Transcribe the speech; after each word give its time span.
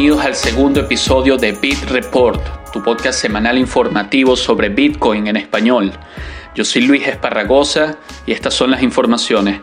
Bienvenidos 0.00 0.24
al 0.24 0.34
segundo 0.34 0.80
episodio 0.80 1.36
de 1.36 1.52
Bit 1.52 1.90
Report, 1.90 2.40
tu 2.72 2.82
podcast 2.82 3.20
semanal 3.20 3.58
informativo 3.58 4.34
sobre 4.34 4.70
Bitcoin 4.70 5.26
en 5.26 5.36
español. 5.36 5.92
Yo 6.54 6.64
soy 6.64 6.86
Luis 6.86 7.06
Esparragosa 7.06 7.98
y 8.24 8.32
estas 8.32 8.54
son 8.54 8.70
las 8.70 8.82
informaciones. 8.82 9.60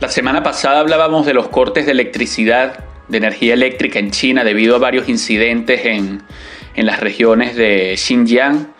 La 0.00 0.08
semana 0.08 0.42
pasada 0.42 0.80
hablábamos 0.80 1.26
de 1.26 1.34
los 1.34 1.48
cortes 1.48 1.84
de 1.84 1.92
electricidad, 1.92 2.84
de 3.06 3.18
energía 3.18 3.52
eléctrica 3.52 3.98
en 3.98 4.12
China 4.12 4.44
debido 4.44 4.74
a 4.74 4.78
varios 4.78 5.06
incidentes 5.10 5.84
en, 5.84 6.22
en 6.74 6.86
las 6.86 7.00
regiones 7.00 7.54
de 7.54 7.98
Xinjiang, 7.98 8.72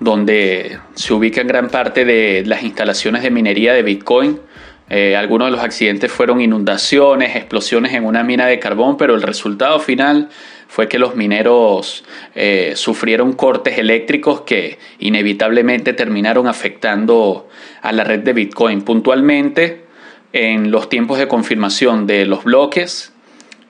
donde 0.00 0.78
se 0.94 1.14
ubican 1.14 1.46
gran 1.46 1.70
parte 1.70 2.04
de 2.04 2.42
las 2.44 2.62
instalaciones 2.62 3.22
de 3.22 3.30
minería 3.30 3.72
de 3.72 3.82
Bitcoin 3.82 4.38
eh, 4.90 5.16
algunos 5.16 5.48
de 5.48 5.52
los 5.52 5.60
accidentes 5.60 6.10
fueron 6.10 6.40
inundaciones, 6.40 7.36
explosiones 7.36 7.92
en 7.92 8.04
una 8.04 8.22
mina 8.22 8.46
de 8.46 8.58
carbón, 8.58 8.96
pero 8.96 9.14
el 9.14 9.22
resultado 9.22 9.80
final 9.80 10.30
fue 10.66 10.88
que 10.88 10.98
los 10.98 11.14
mineros 11.14 12.04
eh, 12.34 12.72
sufrieron 12.74 13.32
cortes 13.34 13.78
eléctricos 13.78 14.42
que 14.42 14.78
inevitablemente 14.98 15.92
terminaron 15.92 16.46
afectando 16.46 17.48
a 17.82 17.92
la 17.92 18.04
red 18.04 18.20
de 18.20 18.32
Bitcoin. 18.32 18.82
Puntualmente, 18.82 19.84
en 20.32 20.70
los 20.70 20.88
tiempos 20.88 21.18
de 21.18 21.28
confirmación 21.28 22.06
de 22.06 22.24
los 22.24 22.44
bloques 22.44 23.12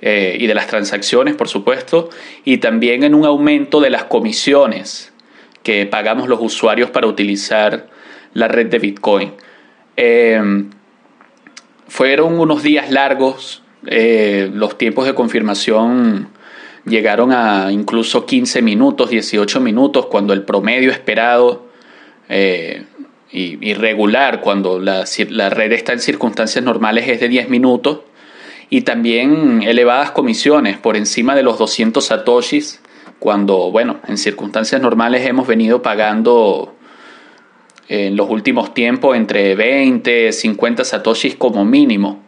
eh, 0.01 0.37
y 0.39 0.47
de 0.47 0.55
las 0.55 0.69
transacciones, 0.69 1.35
por 1.35 1.49
supuesto, 1.49 2.11
y 2.45 2.59
también 2.59 3.03
en 3.03 3.15
un 3.15 3.25
aumento 3.25 3.81
de 3.81 3.91
las 3.91 4.05
comisiones 4.05 5.13
que 5.65 5.87
pagamos 5.87 6.29
los 6.29 6.41
usuarios 6.41 6.91
para 6.91 7.09
utilizar 7.09 7.89
la 8.35 8.47
red 8.47 8.67
de 8.67 8.79
Bitcoin. 8.79 9.33
Fueron 11.89 12.39
unos 12.39 12.63
días 12.63 12.91
largos, 12.91 13.63
eh, 13.87 14.51
los 14.53 14.77
tiempos 14.77 15.07
de 15.07 15.15
confirmación 15.15 16.29
llegaron 16.85 17.33
a 17.33 17.73
incluso 17.73 18.27
15 18.27 18.63
minutos, 18.63 19.11
18 19.11 19.61
minutos, 19.61 20.07
cuando 20.07 20.33
el 20.33 20.43
promedio 20.43 20.91
esperado 20.91 21.67
eh, 22.29 22.85
y, 23.31 23.75
regular, 23.75 24.41
cuando 24.41 24.79
la, 24.79 25.05
la, 25.31 25.51
red 25.51 25.73
está 25.73 25.93
en 25.93 26.01
circunstancias 26.01 26.65
normales, 26.65 27.09
es 27.09 27.21
de 27.21 27.29
10 27.29 27.49
minutos, 27.49 28.01
y 28.71 28.83
también 28.83 29.63
elevadas 29.63 30.11
comisiones 30.11 30.79
por 30.79 30.97
encima 30.97 31.35
de 31.35 31.43
los 31.43 31.59
200 31.59 32.05
satoshis, 32.05 32.81
cuando, 33.19 33.71
bueno, 33.71 34.01
en 34.07 34.17
circunstancias 34.17 34.81
normales 34.81 35.27
hemos 35.27 35.47
venido 35.47 35.83
pagando 35.83 36.75
en 37.89 38.17
los 38.17 38.29
últimos 38.29 38.75
tiempos 38.75 39.17
entre 39.17 39.55
20, 39.55 40.33
50 40.33 40.85
satoshis 40.85 41.35
como 41.37 41.65
mínimo. 41.65 42.23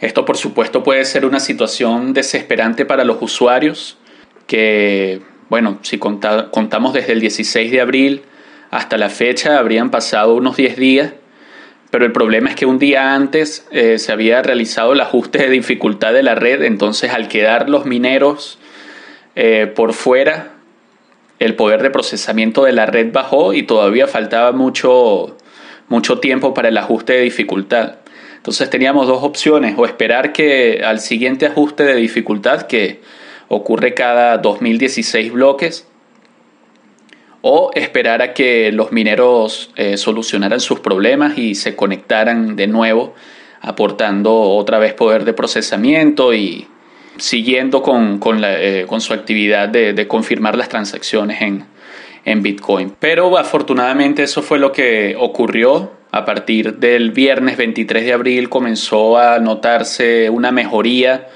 Esto 0.00 0.24
por 0.24 0.36
supuesto 0.36 0.82
puede 0.82 1.04
ser 1.04 1.24
una 1.24 1.40
situación 1.40 2.12
desesperante 2.12 2.84
para 2.84 3.04
los 3.04 3.20
usuarios 3.20 3.96
que, 4.46 5.20
bueno, 5.48 5.78
si 5.82 5.98
contamos 5.98 6.92
desde 6.92 7.12
el 7.12 7.20
16 7.20 7.70
de 7.70 7.80
abril 7.80 8.22
hasta 8.70 8.96
la 8.98 9.08
fecha 9.08 9.58
habrían 9.58 9.90
pasado 9.90 10.34
unos 10.34 10.56
10 10.56 10.76
días, 10.76 11.12
pero 11.90 12.04
el 12.04 12.12
problema 12.12 12.50
es 12.50 12.56
que 12.56 12.66
un 12.66 12.78
día 12.78 13.14
antes 13.14 13.66
eh, 13.70 13.98
se 13.98 14.12
había 14.12 14.42
realizado 14.42 14.92
el 14.92 15.00
ajuste 15.00 15.38
de 15.38 15.50
dificultad 15.50 16.12
de 16.12 16.22
la 16.22 16.34
red, 16.34 16.62
entonces 16.62 17.12
al 17.12 17.28
quedar 17.28 17.70
los 17.70 17.86
mineros 17.86 18.58
eh, 19.36 19.72
por 19.74 19.94
fuera 19.94 20.57
el 21.38 21.54
poder 21.54 21.82
de 21.82 21.90
procesamiento 21.90 22.64
de 22.64 22.72
la 22.72 22.86
red 22.86 23.12
bajó 23.12 23.52
y 23.52 23.62
todavía 23.62 24.06
faltaba 24.06 24.52
mucho, 24.52 25.36
mucho 25.88 26.18
tiempo 26.18 26.54
para 26.54 26.68
el 26.68 26.76
ajuste 26.76 27.14
de 27.14 27.20
dificultad. 27.20 27.96
Entonces 28.36 28.70
teníamos 28.70 29.06
dos 29.06 29.22
opciones, 29.22 29.74
o 29.76 29.84
esperar 29.84 30.32
que 30.32 30.82
al 30.84 31.00
siguiente 31.00 31.46
ajuste 31.46 31.84
de 31.84 31.94
dificultad, 31.94 32.62
que 32.62 33.00
ocurre 33.48 33.94
cada 33.94 34.38
2016 34.38 35.32
bloques, 35.32 35.86
o 37.42 37.70
esperar 37.74 38.22
a 38.22 38.34
que 38.34 38.72
los 38.72 38.90
mineros 38.90 39.70
eh, 39.76 39.96
solucionaran 39.96 40.60
sus 40.60 40.80
problemas 40.80 41.38
y 41.38 41.54
se 41.54 41.76
conectaran 41.76 42.56
de 42.56 42.66
nuevo, 42.66 43.14
aportando 43.60 44.34
otra 44.40 44.78
vez 44.78 44.94
poder 44.94 45.24
de 45.24 45.32
procesamiento 45.32 46.34
y, 46.34 46.68
siguiendo 47.18 47.82
con, 47.82 48.20
eh, 48.44 48.86
con, 48.88 49.00
su 49.00 49.12
actividad 49.12 49.68
de, 49.68 50.06
confirmar 50.08 50.56
las 50.56 50.68
transacciones 50.68 51.40
en 52.24 52.42
Bitcoin. 52.42 52.94
Pero 52.98 53.36
afortunadamente 53.38 54.22
eso 54.22 54.42
fue 54.42 54.58
lo 54.58 54.72
que 54.72 55.16
ocurrió. 55.18 55.96
A 56.10 56.24
partir 56.24 56.76
del 56.78 57.10
viernes 57.10 57.58
23 57.58 58.06
de 58.06 58.12
abril 58.14 58.48
comenzó 58.48 59.18
a 59.18 59.38
notarse 59.40 60.30
una 60.30 60.50
mejoría 60.50 61.28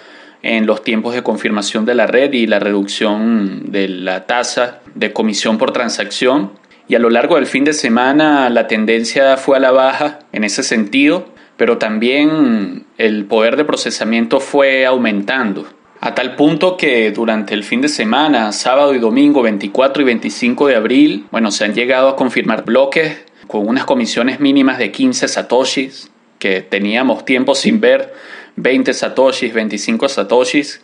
en 0.43 0.67
los 0.67 0.83
tiempos 0.83 1.15
de 1.15 1.23
confirmación 1.23 1.85
de 1.85 1.95
la 1.95 2.07
red 2.07 2.33
y 2.33 2.47
la 2.47 2.59
reducción 2.59 3.71
de 3.71 3.89
la 3.89 4.27
tasa 4.27 4.81
de 4.95 5.13
comisión 5.13 5.59
por 5.59 5.73
transacción. 5.73 6.53
Y 6.89 6.95
a 6.95 6.99
lo 6.99 7.11
largo 7.11 7.37
del 7.37 7.47
fin 7.47 7.65
de 7.65 7.73
semana 7.73 8.51
la 8.51 8.67
tendencia 8.67 9.37
fue 9.37 9.59
a 9.59 9.61
la 9.61 9.71
baja 9.71 10.21
en 10.33 10.43
ese 10.45 10.63
sentido 10.63 11.33
pero 11.63 11.79
también 11.79 12.87
el 12.99 13.25
poder 13.27 13.55
de 13.55 13.65
procesamiento 13.65 14.41
fue 14.41 14.85
aumentando. 14.85 15.65
A 16.01 16.13
tal 16.13 16.35
punto 16.35 16.77
que 16.77 17.13
durante 17.13 17.55
el 17.55 17.63
fin 17.63 17.81
de 17.81 17.89
semana, 17.89 18.51
sábado 18.51 18.97
y 18.97 18.99
domingo 18.99 19.43
24 19.43 20.03
y 20.03 20.07
25 20.07 20.67
de 20.67 20.75
abril, 20.75 21.27
bueno, 21.31 21.53
se 21.53 21.65
han 21.65 21.73
llegado 21.73 22.09
a 22.09 22.17
confirmar 22.17 22.65
bloques 22.65 23.17
con 23.47 23.69
unas 23.69 23.85
comisiones 23.85 24.41
mínimas 24.41 24.77
de 24.79 24.91
15 24.91 25.29
satoshis, 25.29 26.11
que 26.41 26.63
teníamos 26.63 27.25
tiempo 27.25 27.55
sin 27.55 27.81
ver 27.81 28.13
20 28.57 28.93
satoshis, 28.93 29.55
25 29.55 30.09
satoshis, 30.09 30.83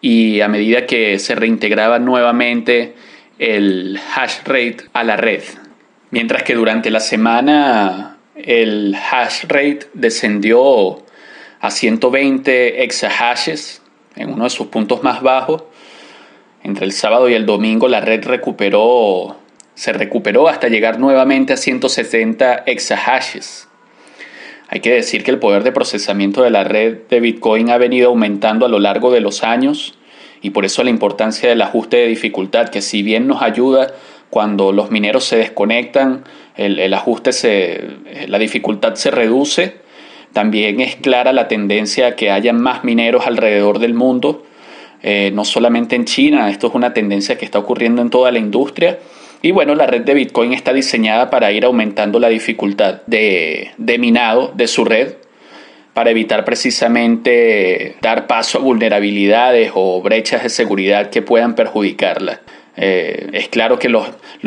y 0.00 0.40
a 0.40 0.48
medida 0.48 0.84
que 0.84 1.20
se 1.20 1.36
reintegraba 1.36 2.00
nuevamente 2.00 2.96
el 3.38 4.00
hash 4.16 4.38
rate 4.44 4.78
a 4.92 5.04
la 5.04 5.16
red. 5.16 5.44
Mientras 6.10 6.42
que 6.42 6.56
durante 6.56 6.90
la 6.90 6.98
semana 6.98 8.17
el 8.44 8.94
hash 8.94 9.44
rate 9.48 9.88
descendió 9.94 11.02
a 11.60 11.70
120 11.70 12.84
exahashes 12.84 13.82
en 14.16 14.32
uno 14.32 14.44
de 14.44 14.50
sus 14.50 14.68
puntos 14.68 15.02
más 15.02 15.22
bajos. 15.22 15.64
Entre 16.62 16.84
el 16.84 16.92
sábado 16.92 17.28
y 17.28 17.34
el 17.34 17.46
domingo 17.46 17.88
la 17.88 18.00
red 18.00 18.24
recuperó, 18.24 19.36
se 19.74 19.92
recuperó 19.92 20.48
hasta 20.48 20.68
llegar 20.68 20.98
nuevamente 20.98 21.52
a 21.52 21.56
170 21.56 22.64
exahashes. 22.66 23.68
Hay 24.68 24.80
que 24.80 24.92
decir 24.92 25.24
que 25.24 25.30
el 25.30 25.38
poder 25.38 25.62
de 25.62 25.72
procesamiento 25.72 26.42
de 26.42 26.50
la 26.50 26.64
red 26.64 26.98
de 27.08 27.20
Bitcoin 27.20 27.70
ha 27.70 27.78
venido 27.78 28.08
aumentando 28.08 28.66
a 28.66 28.68
lo 28.68 28.78
largo 28.78 29.10
de 29.10 29.20
los 29.20 29.42
años 29.42 29.94
y 30.42 30.50
por 30.50 30.64
eso 30.64 30.84
la 30.84 30.90
importancia 30.90 31.48
del 31.48 31.62
ajuste 31.62 31.96
de 31.96 32.06
dificultad, 32.06 32.68
que 32.68 32.82
si 32.82 33.02
bien 33.02 33.26
nos 33.26 33.42
ayuda 33.42 33.94
cuando 34.30 34.72
los 34.72 34.90
mineros 34.90 35.24
se 35.24 35.36
desconectan, 35.36 36.24
el, 36.56 36.92
ajuste, 36.92 37.32
se, 37.32 37.82
la 38.26 38.38
dificultad 38.38 38.94
se 38.94 39.10
reduce. 39.10 39.76
También 40.32 40.80
es 40.80 40.96
clara 40.96 41.32
la 41.32 41.48
tendencia 41.48 42.08
a 42.08 42.16
que 42.16 42.30
haya 42.30 42.52
más 42.52 42.84
mineros 42.84 43.26
alrededor 43.26 43.78
del 43.78 43.94
mundo, 43.94 44.44
eh, 45.02 45.30
no 45.32 45.44
solamente 45.44 45.96
en 45.96 46.04
China, 46.04 46.50
esto 46.50 46.66
es 46.66 46.74
una 46.74 46.92
tendencia 46.92 47.38
que 47.38 47.44
está 47.44 47.58
ocurriendo 47.58 48.02
en 48.02 48.10
toda 48.10 48.32
la 48.32 48.38
industria. 48.38 48.98
Y 49.40 49.52
bueno, 49.52 49.74
la 49.76 49.86
red 49.86 50.02
de 50.02 50.14
Bitcoin 50.14 50.52
está 50.52 50.72
diseñada 50.72 51.30
para 51.30 51.52
ir 51.52 51.64
aumentando 51.64 52.18
la 52.18 52.28
dificultad 52.28 53.02
de, 53.06 53.70
de 53.76 53.98
minado 53.98 54.52
de 54.54 54.66
su 54.66 54.84
red 54.84 55.14
para 55.94 56.10
evitar 56.10 56.44
precisamente 56.44 57.96
dar 58.00 58.26
paso 58.26 58.58
a 58.58 58.60
vulnerabilidades 58.60 59.72
o 59.74 60.00
brechas 60.02 60.42
de 60.44 60.48
seguridad 60.48 61.10
que 61.10 61.22
puedan 61.22 61.54
perjudicarla. 61.54 62.40
Eh, 62.80 63.30
es 63.32 63.48
claro 63.48 63.80
que 63.80 63.88
los, 63.88 64.06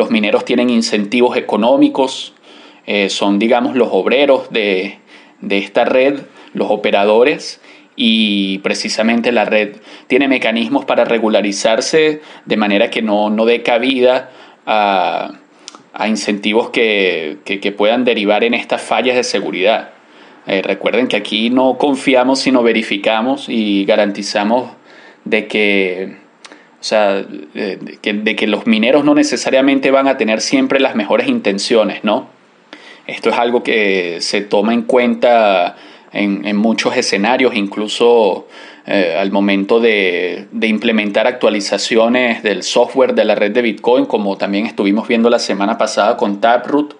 mineros 0.09 0.45
tienen 0.45 0.69
incentivos 0.69 1.35
económicos, 1.35 2.33
eh, 2.87 3.09
son 3.09 3.39
digamos 3.39 3.75
los 3.75 3.89
obreros 3.91 4.49
de, 4.51 4.99
esta 5.49 5.83
red, 5.83 6.21
los 6.53 6.71
operadores, 6.71 7.59
y 7.97 8.59
precisamente 8.59 9.33
la 9.33 9.43
red 9.43 9.75
tiene 10.07 10.29
mecanismos 10.29 10.85
para 10.85 11.03
regularizarse 11.03 12.21
de 12.45 12.57
manera 12.57 12.89
que 12.89 13.01
no, 13.01 13.29
dé 13.45 13.63
cabida 13.63 14.31
a, 14.65 15.33
incentivos 16.07 16.69
que, 16.69 17.37
puedan 17.77 18.05
derivar 18.05 18.45
en 18.45 18.53
estas 18.53 18.81
fallas 18.81 19.17
de 19.17 19.23
seguridad. 19.25 19.89
Eh, 20.47 20.61
recuerden 20.61 21.07
que 21.07 21.17
aquí 21.17 21.49
no 21.49 21.77
confiamos 21.77 22.39
sino 22.39 22.63
verificamos 22.63 23.47
y 23.47 23.85
garantizamos 23.85 24.71
de 25.25 25.47
que 25.47 26.20
o 26.81 26.83
sea, 26.83 27.21
de 27.21 28.35
que, 28.35 28.47
los 28.47 28.65
mineros 28.65 29.05
no 29.05 29.13
necesariamente 29.13 29.91
van 29.91 30.07
a 30.07 30.17
tener 30.17 30.41
siempre 30.41 30.79
las 30.79 30.95
mejores 30.95 31.27
intenciones, 31.27 32.03
¿no? 32.03 32.27
Esto 33.05 33.29
es 33.29 33.37
algo 33.37 33.61
que 33.61 34.17
se 34.19 34.41
toma 34.41 34.73
en 34.73 34.81
cuenta 34.81 35.75
en, 36.11 36.57
muchos 36.57 36.97
escenarios, 36.97 37.55
incluso 37.55 38.47
eh, 38.87 39.15
al 39.15 39.31
momento 39.31 39.79
de, 39.79 40.47
implementar 40.59 41.27
actualizaciones 41.27 42.41
del 42.41 42.63
software 42.63 43.13
de 43.13 43.25
la 43.25 43.35
red 43.35 43.51
de 43.51 43.61
Bitcoin, 43.61 44.07
como 44.07 44.37
también 44.37 44.65
estuvimos 44.65 45.07
viendo 45.07 45.29
la 45.29 45.37
semana 45.37 45.77
pasada 45.77 46.17
con 46.17 46.41
Taproot. 46.41 46.95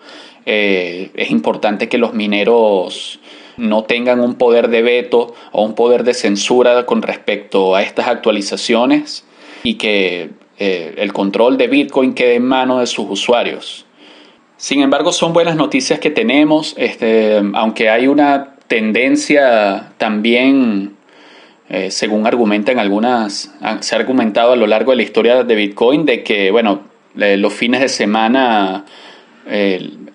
Eh, 0.45 1.09
es 1.15 1.31
importante 1.31 1.89
que 1.89 1.97
los 1.97 2.13
mineros 2.13 3.19
no 3.57 3.83
tengan 3.85 4.19
un 4.19 4.35
poder 4.35 4.67
de 4.67 4.83
veto 4.83 5.33
o 5.51 5.63
un 5.63 5.73
poder 5.73 6.03
de 6.03 6.13
censura 6.13 6.85
con 6.85 7.01
respecto 7.01 7.75
a 7.75 7.81
estas 7.81 8.07
actualizaciones 8.07 9.25
y 9.63 9.75
que 9.75 10.29
eh, 10.57 10.93
el 10.97 11.13
control 11.13 11.57
de 11.57 11.67
Bitcoin 11.67 12.13
quede 12.13 12.35
en 12.35 12.43
manos 12.45 12.79
de 12.79 12.87
sus 12.87 13.09
usuarios. 13.09 13.85
Sin 14.57 14.81
embargo, 14.81 15.11
son 15.11 15.33
buenas 15.33 15.55
noticias 15.55 15.99
que 15.99 16.11
tenemos, 16.11 16.75
este, 16.77 17.41
aunque 17.53 17.89
hay 17.89 18.07
una 18.07 18.55
tendencia 18.67 19.93
también, 19.97 20.95
eh, 21.67 21.89
según 21.89 22.27
argumentan 22.27 22.77
algunas, 22.77 23.53
se 23.79 23.95
ha 23.95 23.97
argumentado 23.97 24.53
a 24.53 24.55
lo 24.55 24.67
largo 24.67 24.91
de 24.91 24.97
la 24.97 25.03
historia 25.03 25.43
de 25.43 25.55
Bitcoin, 25.55 26.05
de 26.05 26.23
que, 26.23 26.51
bueno, 26.51 26.81
los 27.15 27.53
fines 27.53 27.81
de 27.81 27.89
semana 27.89 28.85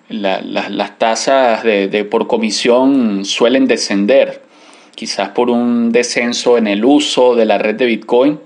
las 0.08 0.98
tasas 0.98 1.62
de, 1.64 2.06
por 2.08 2.26
comisión 2.26 3.25
suelen 3.25 3.66
descender, 3.66 4.43
quizás 4.94 5.31
por 5.31 5.50
un 5.50 5.93
descenso 5.93 6.56
en 6.58 6.66
el 6.66 6.84
uso 6.84 7.34
de 7.34 7.44
la 7.44 7.58
red 7.58 7.75
de 7.75 7.87
Bitcoin. 7.87 8.40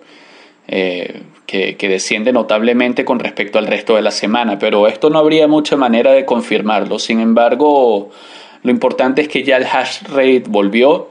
Eh, 0.73 1.25
que, 1.47 1.89
desciende 1.89 2.33
notablemente 2.33 3.05
con 3.05 3.19
respecto 3.19 3.59
al 3.59 3.67
resto 3.67 3.97
de 3.97 4.03
la 4.03 4.13
semana, 4.13 4.57
pero 4.61 4.87
esto 4.87 5.11
no 5.11 5.19
habría 5.19 5.49
mucha 5.49 5.77
manera 5.77 6.13
de 6.13 6.25
confirmarlo. 6.25 7.01
Sin 7.01 7.19
embargo, 7.19 8.11
lo 8.63 8.71
importante 8.71 9.23
es 9.23 9.27
que 9.29 9.43
ya 9.43 9.57
el 9.57 9.65
hash 9.65 10.03
rate 10.05 10.45
volvió. 10.47 11.09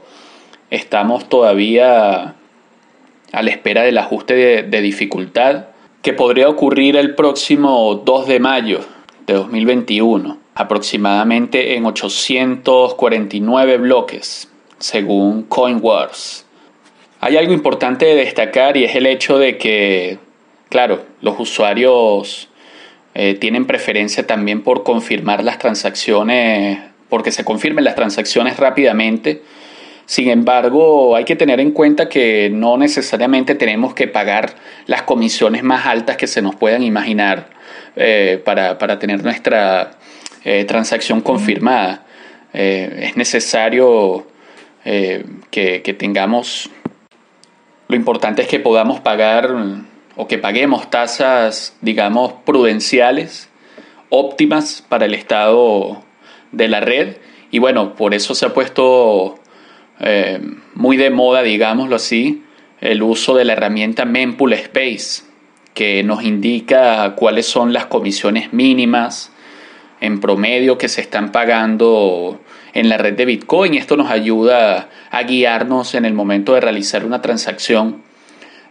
Estamos 0.70 1.28
todavía 1.28 2.36
a 3.32 3.42
la 3.42 3.50
espera 3.50 3.82
del 3.82 3.98
ajuste 3.98 4.62
de 4.62 4.80
dificultad 4.80 5.66
que 6.00 6.14
podría 6.14 6.48
ocurrir 6.48 6.96
el 6.96 7.14
próximo 7.14 7.96
2 8.02 8.26
de 8.28 8.40
mayo 8.40 8.80
de 9.26 9.34
2021, 9.34 10.38
aproximadamente 10.54 11.76
en 11.76 11.84
849 11.84 13.76
bloques, 13.76 14.50
según 14.78 15.42
CoinWars. 15.42 16.46
Hay 17.20 17.36
algo 17.36 17.52
importante 17.52 18.06
de 18.06 18.14
destacar 18.14 18.76
y 18.76 18.84
es 18.84 18.94
el 18.96 19.06
hecho 19.06 19.38
de 19.38 19.58
que, 19.58 20.18
claro, 20.68 21.04
los 21.20 21.38
usuarios 21.38 22.48
eh, 23.14 23.34
tienen 23.34 23.66
preferencia 23.66 24.26
también 24.26 24.62
por 24.62 24.82
confirmar 24.82 25.44
las 25.44 25.58
transacciones, 25.58 26.78
porque 27.08 27.30
se 27.30 27.44
confirmen 27.44 27.84
las 27.84 27.94
transacciones 27.94 28.56
rápidamente 28.56 29.42
sin 30.10 30.28
embargo, 30.28 31.14
hay 31.14 31.22
que 31.22 31.36
tener 31.36 31.60
en 31.60 31.70
cuenta 31.70 32.08
que 32.08 32.50
no 32.52 32.76
necesariamente 32.76 33.54
tenemos 33.54 33.94
que 33.94 34.08
pagar 34.08 34.56
las 34.86 35.02
comisiones 35.02 35.62
más 35.62 35.86
altas 35.86 36.16
que 36.16 36.26
se 36.26 36.42
nos 36.42 36.56
puedan 36.56 36.82
imaginar 36.82 37.50
eh, 37.94 38.42
para, 38.44 38.98
tener 38.98 39.22
nuestra 39.22 39.92
eh, 40.42 40.64
transacción 40.64 41.20
confirmada. 41.20 42.06
Es 42.52 43.16
necesario 43.16 44.26
que, 44.82 45.96
tengamos, 45.96 46.68
lo 47.90 47.96
importante 47.96 48.42
es 48.42 48.48
que 48.48 48.60
podamos 48.60 49.00
pagar 49.00 49.52
o 50.16 50.28
que 50.28 50.38
paguemos 50.38 50.90
tasas, 50.90 51.76
digamos, 51.80 52.32
prudenciales, 52.44 53.50
óptimas 54.10 54.84
para 54.88 55.06
el 55.06 55.14
estado 55.14 56.00
de 56.52 56.68
la 56.68 56.78
red. 56.78 57.16
Y 57.50 57.58
bueno, 57.58 57.96
por 57.96 58.14
eso 58.14 58.36
se 58.36 58.46
ha 58.46 58.54
puesto 58.54 59.40
eh, 59.98 60.40
muy 60.74 60.96
de 60.98 61.10
moda, 61.10 61.42
digámoslo 61.42 61.96
así, 61.96 62.44
el 62.80 63.02
uso 63.02 63.34
de 63.34 63.44
la 63.44 63.54
herramienta 63.54 64.04
Mempool 64.04 64.52
Space, 64.52 65.24
que 65.74 66.04
nos 66.04 66.22
indica 66.22 67.16
cuáles 67.16 67.46
son 67.46 67.72
las 67.72 67.86
comisiones 67.86 68.52
mínimas 68.52 69.32
en 70.00 70.20
promedio 70.20 70.78
que 70.78 70.88
se 70.88 71.00
están 71.00 71.32
pagando 71.32 72.38
en 72.74 72.88
la 72.88 72.96
red 72.96 73.14
de 73.14 73.24
Bitcoin. 73.24 73.74
Esto 73.74 73.96
nos 73.96 74.10
ayuda 74.10 74.88
a 75.10 75.22
guiarnos 75.22 75.94
en 75.94 76.04
el 76.04 76.12
momento 76.12 76.54
de 76.54 76.60
realizar 76.60 77.04
una 77.04 77.22
transacción 77.22 78.02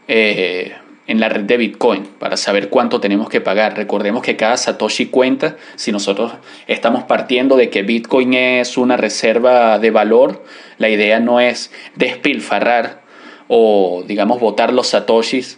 eh, 0.08 0.74
en 1.08 1.20
la 1.20 1.28
red 1.28 1.42
de 1.42 1.58
Bitcoin 1.58 2.04
para 2.20 2.38
saber 2.38 2.70
cuánto 2.70 3.00
tenemos 3.00 3.30
que 3.30 3.42
pagar. 3.42 3.76
Recordemos 3.76 4.22
que 4.22 4.36
cada 4.36 4.58
Satoshi 4.58 5.08
cuenta. 5.08 5.58
Si 5.76 5.92
nosotros 5.92 6.34
estamos 6.68 7.04
partiendo 7.04 7.56
de 7.56 7.70
que 7.70 7.82
Bitcoin 7.82 8.34
es 8.36 8.78
una 8.78 8.96
reserva 8.96 9.80
de 9.80 9.90
valor, 9.90 10.44
la 10.78 10.90
idea 10.90 11.20
no 11.20 11.40
es 11.40 11.72
despilfarrar 11.96 13.02
o, 13.48 14.04
digamos, 14.08 14.40
botar 14.40 14.72
los 14.72 14.90
Satoshis 14.90 15.58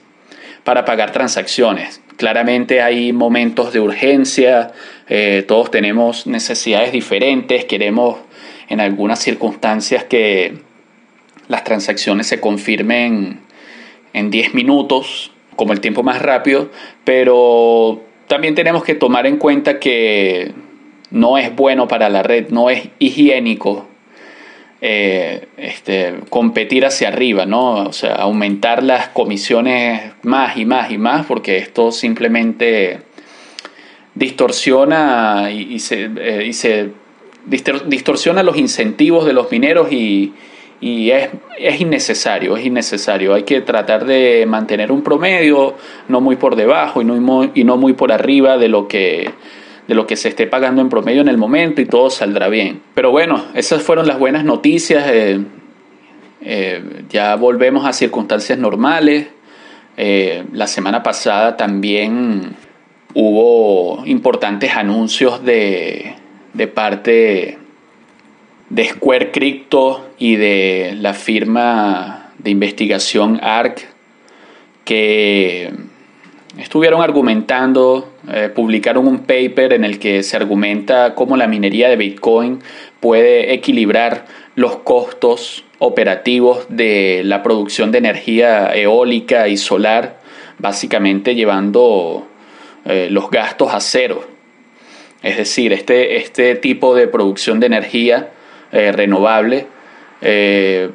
para 0.64 0.86
pagar 0.86 1.12
transacciones. 1.12 2.02
Claramente 2.18 2.82
hay 2.82 3.14
momentos 3.14 3.74
de 3.74 3.80
urgencia, 3.80 4.72
eh, 5.10 5.44
todos 5.48 5.72
tenemos 5.72 6.28
necesidades 6.28 6.92
diferentes, 6.92 7.66
queremos 7.66 8.18
en 8.72 8.80
algunas 8.80 9.20
circunstancias 9.20 10.06
que 10.06 10.54
las 11.50 11.66
transacciones 11.66 12.28
se 12.28 12.40
confirmen 12.40 13.42
en 14.14 14.32
10 14.32 14.54
minutos 14.54 15.34
como 15.58 15.74
el 15.74 15.82
tiempo 15.82 16.04
más 16.04 16.22
rápido, 16.22 16.72
pero 17.04 18.02
también 18.28 18.56
tenemos 18.56 18.86
que 18.86 18.96
tomar 18.96 19.28
en 19.28 19.36
cuenta 19.36 19.78
que 19.78 20.54
no 21.10 21.38
es 21.38 21.54
bueno 21.54 21.90
para 21.90 22.08
la 22.08 22.24
red, 22.24 22.48
no 22.50 22.70
es 22.70 22.88
higiénico 22.98 23.88
eh, 24.80 25.50
este, 25.58 26.16
competir 26.30 26.86
hacia 26.86 27.10
arriba, 27.10 27.46
¿no? 27.46 27.74
O 27.74 27.94
sea, 27.94 28.16
aumentar 28.16 28.84
las 28.84 29.10
comisiones 29.10 30.14
más 30.24 30.56
y 30.56 30.66
más 30.66 30.92
y 30.92 30.98
más, 30.98 31.26
porque 31.26 31.58
esto 31.58 31.92
simplemente 31.92 33.02
distorsiona 34.16 35.52
y, 35.52 35.78
se, 35.80 36.10
eh, 36.16 36.46
y 36.48 36.54
se 36.54 37.01
distorsiona 37.46 38.44
los 38.44 38.58
incentivos 38.58 39.26
de 39.26 39.34
los 39.34 39.52
mineros 39.52 39.92
y, 39.92 40.34
y 40.80 41.12
es, 41.12 41.30
es, 41.58 41.80
innecesario, 41.80 42.58
es 42.58 42.66
innecesario. 42.66 43.34
Hay 43.34 43.44
que 43.44 43.62
tratar 43.62 44.06
de 44.06 44.46
mantener 44.48 44.92
un 44.92 45.04
promedio, 45.04 45.76
no 46.08 46.22
muy 46.22 46.36
por 46.36 46.56
debajo 46.56 47.02
y 47.02 47.06
no 47.06 47.16
muy, 47.16 47.52
y 47.54 47.64
no 47.64 47.78
muy 47.78 47.94
por 47.94 48.12
arriba 48.12 48.58
de 48.58 48.68
lo 48.68 48.88
que 48.88 49.32
de 49.88 49.96
lo 49.96 50.08
que 50.08 50.16
se 50.16 50.30
esté 50.30 50.48
pagando 50.48 50.82
en 50.82 50.90
promedio 50.90 51.22
en 51.22 51.28
el 51.28 51.38
momento 51.38 51.82
y 51.82 51.86
todo 51.86 52.10
saldrá 52.10 52.48
bien. 52.48 52.82
Pero 52.94 53.12
bueno, 53.12 53.44
esas 53.56 53.84
fueron 53.84 54.08
las 54.08 54.20
buenas 54.20 54.46
noticias. 54.46 55.06
Eh, 55.08 55.42
eh, 56.42 57.04
ya 57.10 57.36
volvemos 57.36 57.86
a 57.86 57.92
circunstancias 57.92 58.58
normales. 58.58 59.28
Eh, 59.98 60.46
la 60.54 60.68
semana 60.68 61.04
pasada 61.04 61.58
también 61.58 62.56
hubo 63.14 64.06
importantes 64.06 64.74
anuncios 64.74 65.44
de, 65.44 66.16
de 66.54 66.68
parte 66.68 67.58
de 68.70 68.86
Square 68.86 69.32
Crypto 69.32 70.10
y 70.18 70.36
de 70.36 70.94
la 71.00 71.14
firma 71.14 72.32
de 72.38 72.52
investigación 72.52 73.40
ARC 73.42 73.88
que 74.86 75.72
estuvieron 76.58 77.02
argumentando, 77.02 78.14
eh, 78.32 78.50
publicaron 78.54 79.08
un 79.08 79.20
paper 79.20 79.74
en 79.74 79.84
el 79.84 80.00
que 80.00 80.24
se 80.24 80.36
argumenta 80.36 81.16
cómo 81.16 81.38
la 81.38 81.48
minería 81.48 81.90
de 81.90 81.96
Bitcoin 81.96 82.60
puede 83.00 83.54
equilibrar 83.54 84.26
los 84.56 84.78
costos 84.78 85.66
operativos 85.80 86.66
de 86.70 87.22
la 87.26 87.42
producción 87.42 87.92
de 87.92 87.98
energía 87.98 88.76
eólica 88.76 89.48
y 89.48 89.58
solar, 89.58 90.20
básicamente 90.60 91.36
llevando 91.36 92.28
eh, 92.86 93.08
los 93.10 93.30
gastos 93.30 93.74
a 93.74 93.80
cero. 93.80 94.31
Es 95.24 95.38
decir, 95.38 95.72
este, 95.72 96.18
este 96.18 96.56
tipo 96.56 96.96
de 96.96 97.08
producción 97.08 97.60
de 97.60 97.68
energía 97.68 98.32
eh, 98.72 98.92
renovable, 98.92 99.68
eh, 100.22 100.90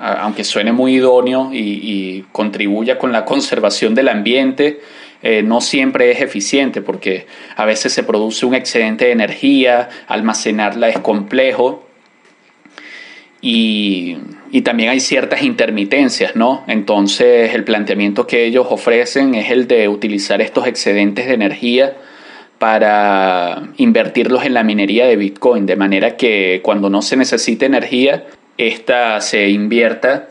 aunque 0.00 0.42
suene 0.42 0.72
muy 0.72 0.96
idóneo 0.96 1.50
y, 1.52 2.24
contribuya 2.32 2.98
con 2.98 3.12
la 3.12 3.24
conservación 3.24 3.94
del 3.94 4.08
ambiente, 4.08 4.80
eh, 5.22 5.42
no 5.42 5.60
siempre 5.60 6.10
es 6.10 6.20
eficiente 6.20 6.82
porque 6.82 7.26
a 7.56 7.64
veces 7.64 7.92
se 7.92 8.02
produce 8.02 8.44
un 8.44 8.54
excedente 8.54 9.06
de 9.06 9.12
energía, 9.12 9.88
almacenarla 10.08 10.88
es 10.88 10.98
complejo 10.98 11.86
y, 13.40 14.16
y, 14.50 14.62
también 14.62 14.90
hay 14.90 15.00
ciertas 15.00 15.42
intermitencias, 15.42 16.34
¿no? 16.34 16.64
Entonces 16.66 17.54
el 17.54 17.64
planteamiento 17.64 18.26
que 18.26 18.44
ellos 18.44 18.66
ofrecen 18.68 19.34
es 19.34 19.50
el 19.50 19.68
de 19.68 19.88
utilizar 19.88 20.42
estos 20.42 20.66
excedentes 20.66 21.26
de 21.26 21.34
energía 21.34 21.96
para 22.64 23.68
invertirlos 23.76 24.46
en 24.46 24.54
la 24.54 24.62
minería 24.62 25.04
de 25.04 25.16
Bitcoin, 25.16 25.66
de 25.66 25.76
manera 25.76 26.16
que 26.16 26.62
cuando 26.64 26.88
no 26.88 27.02
se 27.02 27.14
necesite 27.14 27.66
energía, 27.66 28.24
esta 28.56 29.20
se 29.20 29.50
invierta 29.50 30.30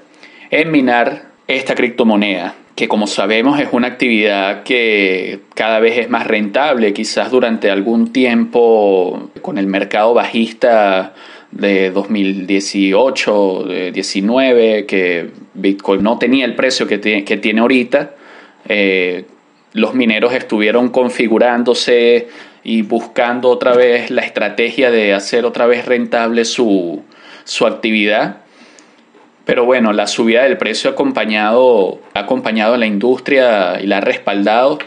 en 0.50 0.72
minar 0.72 1.25
esta 1.48 1.75
criptomoneda, 1.75 2.56
que 2.75 2.88
como 2.88 3.06
sabemos 3.06 3.60
es 3.60 3.68
una 3.72 3.86
actividad 3.86 4.63
que 4.63 5.42
cada 5.54 5.80
vez 5.80 6.00
es 6.00 6.10
más 6.10 6.25
rentable, 6.25 6.92
quizás 6.92 7.30
durante 7.30 7.70
algún 7.70 8.12
tiempo 8.12 9.30
con 9.44 9.60
el 9.60 9.68
mercado 9.68 10.16
bajista 10.16 11.13
de 11.52 11.92
2018, 11.92 13.63
de 13.66 13.92
19, 13.92 14.88
que 14.88 15.30
Bitcoin 15.54 16.02
no 16.02 16.18
tenía 16.18 16.46
el 16.46 16.56
precio 16.56 16.88
que, 16.88 17.00
que 17.00 17.38
tiene 17.38 17.62
ahorita, 17.62 18.16
eh, 18.68 19.25
los 19.74 19.94
mineros 19.94 20.34
estuvieron 20.34 20.89
configurándose 20.89 22.30
y 22.63 22.84
buscando 22.84 23.50
otra 23.50 23.74
vez 23.74 24.10
la 24.12 24.22
estrategia 24.22 24.89
de 24.92 25.13
hacer 25.13 25.46
otra 25.46 25.65
vez 25.65 25.86
rentable 25.86 26.46
su, 26.46 27.03
su 27.44 27.65
actividad. 27.65 28.38
Pero 29.46 29.65
bueno, 29.65 29.92
la 29.92 30.08
subida 30.08 30.44
del 30.44 30.58
precio 30.58 30.89
ha 30.89 30.94
acompañado, 30.94 32.00
acompañado 32.13 32.75
a 32.75 32.77
la 32.77 32.86
industria 32.86 33.82
y 33.82 33.88
la 33.88 33.98
ha 33.98 34.01
respaldado, 34.01 34.80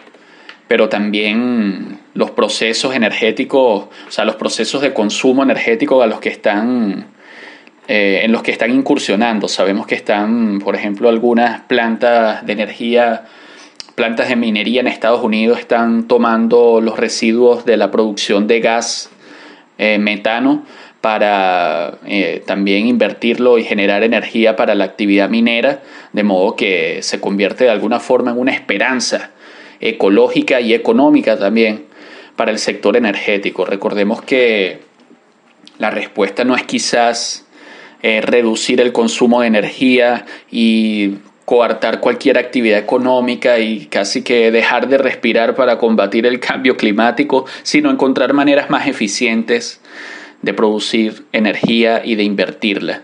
pero 0.68 0.88
también 0.88 1.98
los 2.14 2.30
procesos 2.30 2.94
energéticos, 2.94 3.84
o 3.84 4.10
sea, 4.10 4.24
los 4.24 4.36
procesos 4.36 4.80
de 4.80 4.94
consumo 4.94 5.42
energético 5.42 6.02
a 6.02 6.06
los 6.06 6.20
que 6.20 6.30
están, 6.30 7.08
eh, 7.86 8.20
en 8.22 8.32
los 8.32 8.42
que 8.42 8.52
están 8.52 8.70
incursionando. 8.70 9.46
Sabemos 9.48 9.86
que 9.86 9.94
están, 9.94 10.60
por 10.60 10.74
ejemplo, 10.74 11.10
algunas 11.10 11.60
plantas 11.62 12.46
de 12.46 12.52
energía, 12.54 13.26
plantas 13.96 14.28
de 14.28 14.36
minería 14.36 14.82
en 14.82 14.86
Estados 14.86 15.24
Unidos 15.24 15.58
están 15.58 16.06
tomando 16.06 16.80
los 16.80 16.98
residuos 16.98 17.64
de 17.64 17.78
la 17.78 17.90
producción 17.90 18.46
de 18.46 18.60
gas 18.60 19.10
eh, 19.78 19.98
metano 19.98 20.64
para 21.00 21.98
eh, 22.06 22.42
también 22.46 22.86
invertirlo 22.86 23.58
y 23.58 23.64
generar 23.64 24.02
energía 24.02 24.54
para 24.54 24.74
la 24.74 24.84
actividad 24.84 25.30
minera, 25.30 25.82
de 26.12 26.22
modo 26.22 26.56
que 26.56 26.98
se 27.02 27.20
convierte 27.20 27.64
de 27.64 27.70
alguna 27.70 27.98
forma 27.98 28.32
en 28.32 28.38
una 28.38 28.52
esperanza 28.52 29.30
ecológica 29.80 30.60
y 30.60 30.74
económica 30.74 31.38
también 31.38 31.86
para 32.36 32.50
el 32.50 32.58
sector 32.58 32.98
energético. 32.98 33.64
Recordemos 33.64 34.20
que 34.20 34.80
la 35.78 35.90
respuesta 35.90 36.44
no 36.44 36.54
es 36.54 36.64
quizás 36.64 37.46
eh, 38.02 38.20
reducir 38.20 38.82
el 38.82 38.92
consumo 38.92 39.40
de 39.40 39.46
energía 39.46 40.26
y 40.50 41.14
coartar 41.46 42.00
cualquier 42.00 42.38
actividad 42.38 42.78
económica 42.78 43.60
y 43.60 43.86
casi 43.86 44.22
que 44.22 44.50
dejar 44.50 44.88
de 44.88 44.98
respirar 44.98 45.54
para 45.54 45.78
combatir 45.78 46.26
el 46.26 46.40
cambio 46.40 46.76
climático, 46.76 47.46
sino 47.62 47.90
encontrar 47.90 48.34
maneras 48.34 48.68
más 48.68 48.88
eficientes 48.88 49.80
de 50.42 50.52
producir 50.52 51.24
energía 51.32 52.02
y 52.04 52.16
de 52.16 52.24
invertirla. 52.24 53.02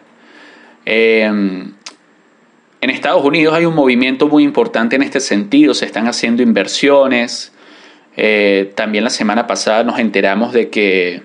Em, 0.85 1.73
en 2.81 2.91
Estados 2.91 3.25
Unidos 3.25 3.55
hay 3.55 3.65
un 3.65 3.77
movimiento 3.77 4.27
muy 4.27 4.43
importante 4.43 4.97
en 4.97 5.03
este 5.03 5.21
sentido, 5.21 5.73
se 5.73 5.87
están 5.87 6.09
haciendo 6.09 6.43
inversiones. 6.43 7.53
Eh, 8.17 8.73
también 8.75 9.05
la 9.05 9.11
semana 9.11 9.47
pasada 9.47 9.85
nos 9.85 10.01
enteramos 10.01 10.53
de 10.53 10.69
que 10.69 11.23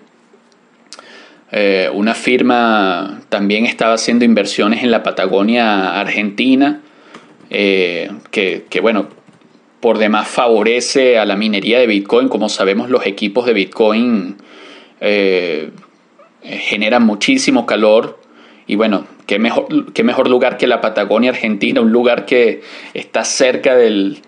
eh, 1.51 1.89
una 1.91 2.13
firma 2.13 3.21
también 3.29 3.65
estaba 3.65 3.95
haciendo 3.95 4.23
inversiones 4.23 4.83
en 4.83 4.91
la 4.91 5.01
Patagonia 5.01 5.99
Argentina, 5.99 6.81
eh, 7.49 8.11
que, 8.31 8.65
que, 8.69 8.81
bueno, 8.81 9.07
por 9.79 9.97
demás 9.97 10.27
favorece 10.27 11.17
a 11.17 11.25
la 11.25 11.35
minería 11.35 11.79
de 11.79 11.87
Bitcoin. 11.87 12.29
Como 12.29 12.49
sabemos, 12.49 12.89
los 12.89 13.05
equipos 13.05 13.45
de 13.45 13.53
Bitcoin 13.53 14.37
generan 16.41 17.05
muchísimo 17.05 17.67
calor 17.67 18.19
y 18.67 18.75
bueno, 18.75 19.05
qué 19.25 19.39
mejor, 19.39 19.93
qué 19.93 20.03
mejor 20.03 20.29
lugar 20.29 20.57
que 20.57 20.67
la 20.67 20.81
Patagonia 20.81 21.31
Argentina, 21.31 21.79
un 21.79 21.91
lugar 21.91 22.25
que 22.25 22.61
está 22.93 23.23
cerca 23.23 23.75
del, 23.75 24.21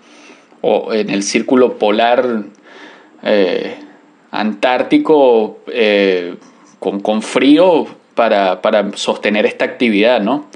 o 0.62 0.94
en 0.94 1.10
el 1.10 1.22
círculo 1.22 1.78
polar 1.78 2.44
eh, 3.22 3.76
antártico 4.30 5.58
eh, 5.66 6.36
con, 6.78 7.22
frío 7.22 7.86
para, 8.14 8.60
sostener 8.94 9.44
esta 9.44 9.66
actividad, 9.66 10.20
¿no? 10.20 10.46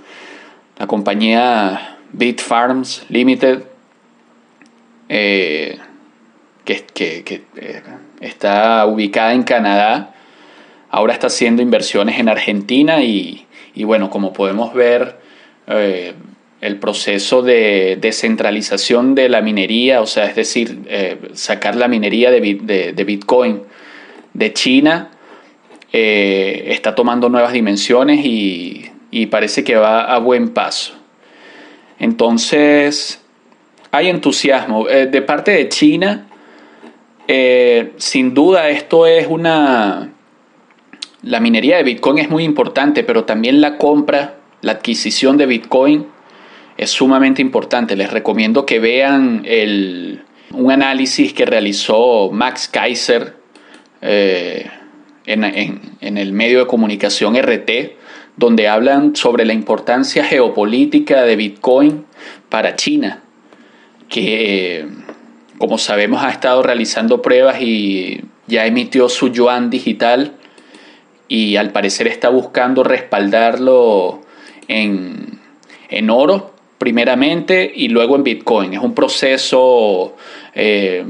La 0.79 0.87
compañía 0.87 1.94
Bit 2.15 2.41
Farms 2.41 3.05
Limited, 3.09 3.63
eh, 5.09 5.79
que, 6.65 6.85
que 6.95 7.43
está 8.21 8.87
ubicada 8.87 9.35
en 9.35 9.43
Canadá, 9.43 10.15
ahora 10.95 11.13
está 11.13 11.27
haciendo 11.27 11.61
inversiones 11.61 12.21
en 12.21 12.29
Argentina 12.29 13.03
y, 13.03 13.47
bueno, 13.77 14.11
como 14.11 14.33
podemos 14.33 14.73
ver, 14.75 15.19
eh, 15.67 16.15
el 16.61 16.79
proceso 16.79 17.43
de 17.43 17.99
descentralización 18.01 19.15
de 19.17 19.29
la 19.29 19.43
minería, 19.43 20.01
o 20.01 20.07
sea, 20.07 20.27
es 20.27 20.37
decir, 20.37 20.83
eh, 20.87 21.19
sacar 21.33 21.75
la 21.75 21.89
minería 21.89 22.31
de, 22.31 22.41
Bitcoin 23.05 23.63
de 24.35 24.53
China, 24.53 25.11
eh, 25.93 26.67
está 26.69 26.95
tomando 26.95 27.29
nuevas 27.29 27.53
dimensiones 27.53 28.21
y, 28.25 28.91
parece 29.31 29.65
que 29.65 29.77
va 29.77 30.03
a 30.03 30.19
buen 30.19 30.51
paso. 30.51 30.95
Entonces, 32.05 33.21
hay 33.91 34.09
entusiasmo. 34.09 34.87
de 34.87 35.23
parte 35.23 35.53
de 35.53 35.69
China, 35.69 36.27
sin 37.97 38.35
duda 38.35 38.69
esto 38.69 39.07
es 39.07 39.27
una 39.27 40.15
la 41.25 41.41
minería 41.41 41.79
de 41.79 41.85
Bitcoin 41.85 42.19
es 42.19 42.29
muy 42.29 42.45
importante, 42.45 43.03
pero 43.03 43.25
también 43.25 43.61
la 43.61 43.79
compra, 43.79 44.37
la 44.61 44.73
adquisición 44.73 45.39
de 45.39 45.47
Bitcoin 45.47 46.07
es 46.77 46.91
sumamente 46.91 47.41
importante. 47.41 47.97
Les 47.97 48.13
recomiendo 48.13 48.67
que 48.67 48.79
vean 48.79 49.43
el, 49.47 50.23
un 50.51 50.71
análisis 50.71 51.33
que 51.33 51.47
realizó 51.47 52.31
Max 52.31 52.69
Kaiser 52.69 53.37
eh, 54.03 54.71
en, 55.27 56.17
el 56.19 56.33
medio 56.33 56.61
de 56.61 56.67
comunicación 56.67 57.37
RT, 57.37 57.71
donde 58.37 58.69
hablan 58.69 59.17
sobre 59.17 59.45
la 59.45 59.53
importancia 59.53 60.25
geopolítica 60.25 61.23
de 61.23 61.37
Bitcoin 61.37 62.05
para 62.49 62.77
China, 62.77 63.23
que 64.09 64.87
como 65.59 65.79
sabemos 65.79 66.23
ha 66.23 66.31
estado 66.31 66.63
realizando 66.63 67.23
pruebas 67.23 67.61
y 67.61 68.23
ya 68.47 68.67
emitió 68.67 69.09
su 69.09 69.29
yuan 69.29 69.71
digital 69.71 70.35
y 71.29 71.57
al 71.57 71.71
parecer 71.71 72.07
está 72.09 72.29
buscando 72.29 72.83
respaldarlo 72.83 74.23
en, 74.69 75.41
oro 76.11 76.55
primeramente 76.79 77.71
y 77.75 77.89
luego 77.89 78.17
en 78.17 78.25
Bitcoin. 78.25 78.75
Es 78.75 78.81
un 78.81 78.95
proceso, 78.95 80.17
eh, 80.55 81.05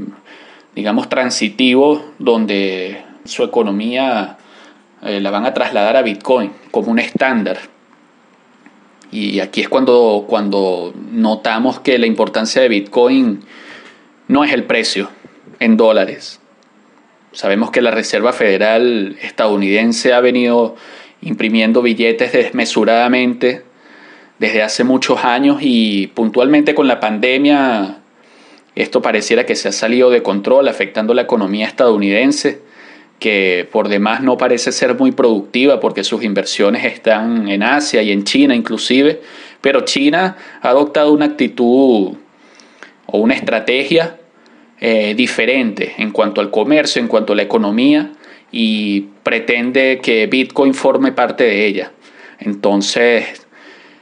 digamos, 0.73 1.09
transitivo 1.09 2.13
donde 2.19 3.04
su 3.25 3.43
economía 3.43 4.37
eh, 5.01 5.19
la 5.19 5.31
van 5.31 5.45
a 5.45 5.53
trasladar 5.53 5.97
a 5.97 6.01
Bitcoin 6.01 6.51
como 6.71 6.91
un 6.91 6.99
estándar. 6.99 7.57
Y 9.11 9.39
aquí 9.39 9.61
es 9.61 9.69
cuando, 9.69 10.25
cuando 10.27 10.93
notamos 11.11 11.79
que 11.79 11.97
la 11.99 12.05
importancia 12.05 12.61
de 12.61 12.69
Bitcoin 12.69 13.41
no 14.27 14.43
es 14.43 14.51
el 14.51 14.63
precio 14.63 15.09
en 15.59 15.77
dólares, 15.77 16.39
Sabemos 17.35 17.69
que 17.69 17.81
la 17.81 17.91
Reserva 17.91 18.31
Federal 18.31 19.17
estadounidense 19.21 20.13
ha 20.13 20.21
venido 20.21 20.77
imprimiendo 21.21 21.81
billetes 21.81 22.31
desmesuradamente 22.31 23.63
desde 24.39 24.63
hace 24.63 24.85
muchos 24.85 25.25
años 25.25 25.57
y 25.59 26.07
puntualmente 26.07 26.73
con 26.73 26.87
la 26.87 27.01
pandemia 27.01 27.97
esto 28.75 29.01
pareciera 29.01 29.45
que 29.45 29.57
se 29.57 29.67
ha 29.67 29.73
salido 29.73 30.09
de 30.09 30.23
control 30.23 30.69
afectando 30.69 31.13
la 31.13 31.23
economía 31.23 31.67
estadounidense 31.67 32.61
que 33.19 33.67
por 33.71 33.87
demás 33.87 34.21
no 34.21 34.37
parece 34.37 34.71
ser 34.71 34.95
muy 34.95 35.11
productiva 35.11 35.79
porque 35.79 36.03
sus 36.03 36.23
inversiones 36.23 36.85
están 36.85 37.47
en 37.47 37.63
Asia 37.63 38.01
y 38.01 38.11
en 38.11 38.23
China 38.23 38.55
inclusive, 38.55 39.21
pero 39.61 39.81
China 39.81 40.35
ha 40.61 40.69
adoptado 40.69 41.13
una 41.13 41.25
actitud 41.25 42.15
o 43.05 43.17
una 43.17 43.33
estrategia 43.33 44.17
eh, 44.79 45.15
diferente 45.15 45.95
en 45.97 46.11
cuanto 46.11 46.41
al 46.41 46.51
comercio, 46.51 47.01
en 47.01 47.07
cuanto 47.07 47.33
a 47.33 47.35
la 47.35 47.43
economía 47.43 48.11
y 48.51 49.01
pretende 49.23 49.99
que 50.03 50.27
Bitcoin 50.27 50.73
forme 50.73 51.11
parte 51.11 51.45
de 51.45 51.65
ella. 51.65 51.91
Entonces, 52.39 53.47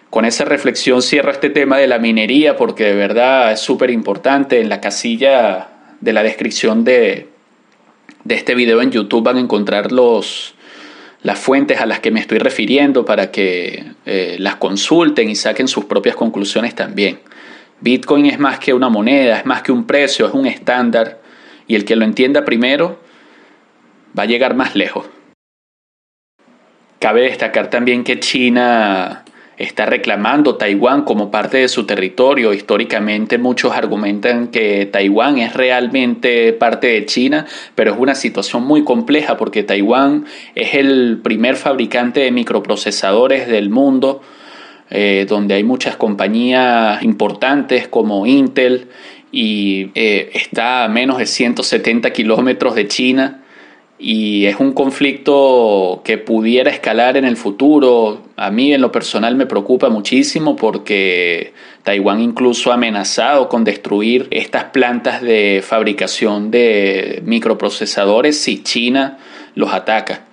con 0.09 0.25
esa 0.25 0.45
reflexión 0.45 1.01
cierro 1.01 1.31
este 1.31 1.49
tema 1.49 1.77
de 1.77 1.87
la 1.87 1.99
minería 1.99 2.55
porque 2.55 2.85
de 2.85 2.95
verdad 2.95 3.51
es 3.51 3.59
súper 3.59 3.89
importante. 3.89 4.61
En 4.61 4.69
la 4.69 4.81
casilla 4.81 5.69
de 6.01 6.13
la 6.13 6.23
descripción 6.23 6.83
de, 6.83 7.32
de 8.23 8.35
este 8.35 8.55
video 8.55 8.81
en 8.81 8.91
YouTube 8.91 9.23
van 9.23 9.37
a 9.37 9.41
encontrar 9.41 9.91
los, 9.91 10.55
las 11.21 11.39
fuentes 11.39 11.81
a 11.81 11.85
las 11.85 11.99
que 11.99 12.11
me 12.11 12.19
estoy 12.19 12.39
refiriendo 12.39 13.05
para 13.05 13.31
que 13.31 13.85
eh, 14.05 14.37
las 14.39 14.55
consulten 14.55 15.29
y 15.29 15.35
saquen 15.35 15.67
sus 15.67 15.85
propias 15.85 16.15
conclusiones 16.15 16.75
también. 16.75 17.19
Bitcoin 17.81 18.25
es 18.27 18.39
más 18.39 18.59
que 18.59 18.73
una 18.73 18.89
moneda, 18.89 19.39
es 19.39 19.45
más 19.45 19.61
que 19.61 19.71
un 19.71 19.85
precio, 19.85 20.27
es 20.27 20.33
un 20.33 20.45
estándar 20.45 21.21
y 21.67 21.75
el 21.75 21.85
que 21.85 21.95
lo 21.95 22.05
entienda 22.05 22.45
primero 22.45 22.99
va 24.17 24.23
a 24.23 24.27
llegar 24.27 24.55
más 24.55 24.75
lejos. 24.75 25.05
Cabe 26.99 27.23
destacar 27.23 27.69
también 27.69 28.05
que 28.05 28.19
China 28.21 29.22
está 29.57 29.85
reclamando 29.85 30.55
Taiwán 30.55 31.03
como 31.03 31.31
parte 31.31 31.57
de 31.57 31.67
su 31.67 31.85
territorio. 31.85 32.53
Históricamente 32.53 33.37
muchos 33.37 33.73
argumentan 33.73 34.47
que 34.47 34.85
Taiwán 34.85 35.37
es 35.37 35.53
realmente 35.53 36.53
parte 36.53 36.87
de 36.87 37.05
China, 37.05 37.45
pero 37.75 37.93
es 37.93 37.99
una 37.99 38.15
situación 38.15 38.65
muy 38.65 38.83
compleja 38.83 39.37
porque 39.37 39.63
Taiwán 39.63 40.25
es 40.55 40.73
el 40.73 41.19
primer 41.23 41.55
fabricante 41.55 42.21
de 42.21 42.31
microprocesadores 42.31 43.47
del 43.47 43.69
mundo 43.69 44.21
eh, 44.89 45.25
donde 45.27 45.55
hay 45.55 45.63
muchas 45.63 45.95
compañías 45.95 47.01
importantes 47.03 47.87
como 47.87 48.27
Intel 48.27 48.89
y 49.31 49.89
eh, 49.95 50.29
está 50.33 50.83
a 50.83 50.87
menos 50.87 51.17
de 51.17 51.25
170 51.25 52.11
kilómetros 52.11 52.75
de 52.75 52.87
China 52.87 53.42
y 54.05 54.47
es 54.47 54.59
un 54.59 54.73
conflicto 54.73 56.01
que 56.03 56.17
pudiera 56.17 56.69
escalar 56.69 57.15
en 57.15 57.23
el 57.23 57.37
futuro. 57.37 58.21
A 58.35 58.51
mí 58.51 58.73
en 58.73 58.81
lo 58.81 58.91
personal 58.91 59.37
me 59.37 59.45
preocupa 59.45 59.87
muchísimo 59.87 60.57
porque 60.57 61.53
Taiwán 61.83 62.19
incluso 62.19 62.71
ha 62.71 62.73
amenazado 62.73 63.47
con 63.47 63.63
destruir 63.63 64.27
estas 64.29 64.65
plantas 64.65 65.21
de 65.21 65.63
fabricación 65.65 66.51
de 66.51 67.21
microprocesadores 67.23 68.37
si 68.37 68.61
China 68.61 69.19
los 69.55 69.73
ataca. 69.73 70.25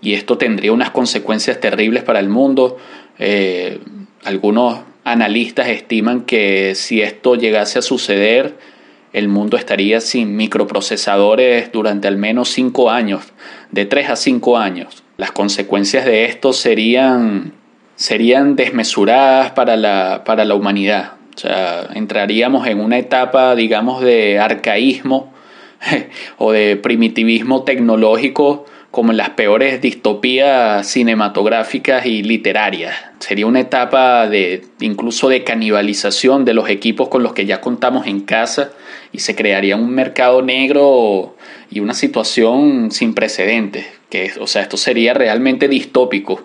Y 0.00 0.14
esto 0.14 0.38
tendría 0.38 0.72
unas 0.72 0.88
consecuencias 0.88 1.60
terribles 1.60 2.02
para 2.02 2.20
el 2.20 2.30
mundo. 2.30 2.78
Eh, 3.18 3.80
algunos 4.24 4.80
analistas 5.04 5.68
estiman 5.68 6.22
que 6.22 6.74
si 6.74 7.02
esto 7.02 7.34
llegase 7.34 7.80
a 7.80 7.82
suceder, 7.82 8.54
el 9.12 9.28
mundo 9.28 9.56
estaría 9.56 10.00
sin 10.00 10.36
microprocesadores 10.36 11.72
durante 11.72 12.08
al 12.08 12.16
menos 12.16 12.50
cinco 12.50 12.90
años, 12.90 13.24
de 13.70 13.86
tres 13.86 14.08
a 14.08 14.16
cinco 14.16 14.56
años. 14.56 15.02
Las 15.16 15.32
consecuencias 15.32 16.04
de 16.04 16.24
esto 16.24 16.52
serían, 16.52 17.52
serían 17.96 18.56
desmesuradas 18.56 19.52
para 19.52 19.76
la, 19.76 20.22
para 20.24 20.44
la 20.44 20.54
humanidad. 20.54 21.14
O 21.34 21.38
sea, 21.38 21.88
entraríamos 21.94 22.66
en 22.66 22.80
una 22.80 22.98
etapa, 22.98 23.54
digamos, 23.54 24.02
de 24.02 24.38
arcaísmo 24.38 25.32
o 26.38 26.52
de 26.52 26.76
primitivismo 26.76 27.64
tecnológico 27.64 28.66
como 28.90 29.12
en 29.12 29.18
las 29.18 29.30
peores 29.30 29.80
distopías 29.80 30.86
cinematográficas 30.86 32.06
y 32.06 32.22
literarias. 32.22 32.96
Sería 33.20 33.46
una 33.46 33.60
etapa 33.60 34.28
de 34.28 34.62
incluso 34.80 35.28
de 35.28 35.44
canibalización 35.44 36.44
de 36.44 36.54
los 36.54 36.68
equipos 36.68 37.08
con 37.08 37.22
los 37.22 37.32
que 37.32 37.46
ya 37.46 37.60
contamos 37.60 38.06
en 38.06 38.20
casa 38.20 38.72
y 39.12 39.20
se 39.20 39.34
crearía 39.34 39.76
un 39.76 39.90
mercado 39.90 40.42
negro 40.42 41.36
y 41.70 41.80
una 41.80 41.94
situación 41.94 42.90
sin 42.90 43.14
precedentes. 43.14 43.86
Que, 44.08 44.32
o 44.40 44.46
sea, 44.46 44.62
esto 44.62 44.76
sería 44.76 45.14
realmente 45.14 45.68
distópico, 45.68 46.42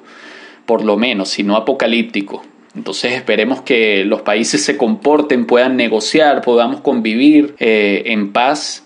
por 0.66 0.84
lo 0.84 0.98
menos, 0.98 1.30
si 1.30 1.44
no 1.44 1.56
apocalíptico. 1.56 2.44
Entonces 2.76 3.14
esperemos 3.14 3.62
que 3.62 4.04
los 4.04 4.22
países 4.22 4.64
se 4.64 4.76
comporten, 4.76 5.46
puedan 5.46 5.78
negociar, 5.78 6.42
podamos 6.42 6.82
convivir 6.82 7.56
eh, 7.60 8.04
en 8.08 8.34
paz 8.34 8.86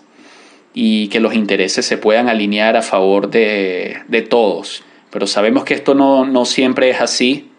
y 0.72 1.08
que 1.08 1.18
los 1.18 1.34
intereses 1.34 1.84
se 1.84 1.98
puedan 1.98 2.28
alinear 2.28 2.76
a 2.76 2.82
favor 2.82 3.30
de, 3.30 4.26
todos. 4.28 4.84
Pero 5.10 5.26
sabemos 5.26 5.64
que 5.64 5.74
esto 5.74 5.94
no, 5.94 6.44
siempre 6.44 6.90
es 6.90 7.00
así 7.00 7.50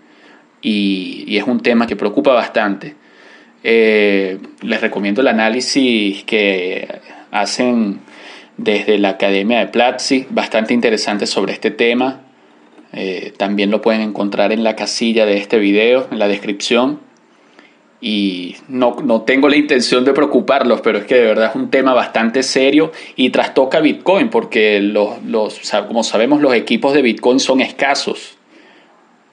y, 0.62 1.38
es 1.38 1.44
un 1.44 1.60
tema 1.60 1.86
que 1.86 1.98
preocupa 1.98 2.32
bastante. 2.32 2.96
Eh, 3.64 4.40
les 4.62 4.82
recomiendo 4.82 5.22
el 5.22 5.28
análisis 5.28 6.24
que 6.24 6.88
hacen 7.32 8.00
desde 8.58 8.98
la 8.98 9.10
Academia 9.10 9.60
de 9.60 9.68
Platzi, 9.68 10.28
bastante 10.30 10.74
interesante 10.74 11.26
sobre 11.26 11.54
este 11.54 11.72
tema. 11.72 12.22
Eh, 12.94 13.34
también 13.38 13.72
lo 13.72 13.82
pueden 13.82 14.02
encontrar 14.02 14.52
en 14.52 14.64
la 14.64 14.76
casilla 14.76 15.26
de 15.26 15.38
este 15.38 15.60
video, 15.60 16.08
en 16.12 16.20
la 16.20 16.28
descripción 16.28 17.00
y 18.02 18.56
no, 18.68 18.98
no, 19.04 19.22
tengo 19.22 19.48
la 19.48 19.56
intención 19.56 20.04
de 20.04 20.14
preocuparlos, 20.14 20.82
pero 20.82 20.98
es 20.98 21.06
que 21.06 21.16
de 21.16 21.26
verdad 21.26 21.52
es 21.52 21.56
un 21.56 21.70
tema 21.70 21.94
bastante 21.94 22.42
serio 22.42 22.92
y 23.16 23.30
trastoca 23.30 23.80
Bitcoin 23.80 24.30
porque 24.30 24.82
los, 24.82 25.24
los, 25.24 25.62
como 25.88 26.04
sabemos 26.04 26.42
los 26.42 26.56
equipos 26.56 26.96
de 26.96 27.04
Bitcoin 27.04 27.40
son 27.40 27.62
escasos. 27.62 28.40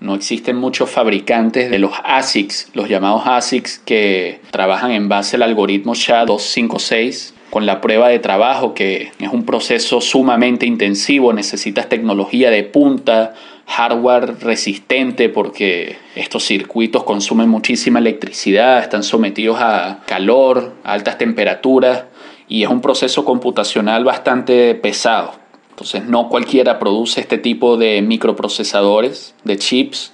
No 0.00 0.14
existen 0.14 0.56
muchos 0.56 0.90
fabricantes 0.90 1.70
de 1.70 1.78
los 1.80 1.92
ASICs, 2.04 2.70
los 2.74 2.88
llamados 2.88 3.22
ASICs 3.26 3.80
que 3.80 4.40
trabajan 4.52 4.92
en 4.92 5.08
base 5.08 5.36
al 5.36 5.42
algoritmo 5.42 5.94
SHA-256 5.94 7.32
con 7.50 7.66
la 7.66 7.80
prueba 7.80 8.08
de 8.08 8.18
trabajo 8.18 8.74
que 8.74 9.10
es 9.18 9.28
un 9.32 9.44
proceso 9.44 10.00
sumamente 10.00 10.66
intensivo, 10.66 11.32
necesitas 11.32 11.88
tecnología 11.88 12.50
de 12.50 12.62
punta, 12.62 13.34
hardware 13.66 14.38
resistente 14.40 15.28
porque 15.28 15.96
estos 16.14 16.44
circuitos 16.44 17.04
consumen 17.04 17.48
muchísima 17.48 17.98
electricidad, 17.98 18.80
están 18.80 19.02
sometidos 19.02 19.58
a 19.60 20.00
calor, 20.06 20.74
altas 20.84 21.18
temperaturas 21.18 22.04
y 22.48 22.62
es 22.62 22.68
un 22.68 22.80
proceso 22.80 23.24
computacional 23.24 24.04
bastante 24.04 24.74
pesado. 24.74 25.37
Entonces 25.78 26.06
no 26.06 26.28
cualquiera 26.28 26.80
produce 26.80 27.20
este 27.20 27.38
tipo 27.38 27.76
de 27.76 28.02
microprocesadores, 28.02 29.36
de 29.44 29.58
chips 29.58 30.12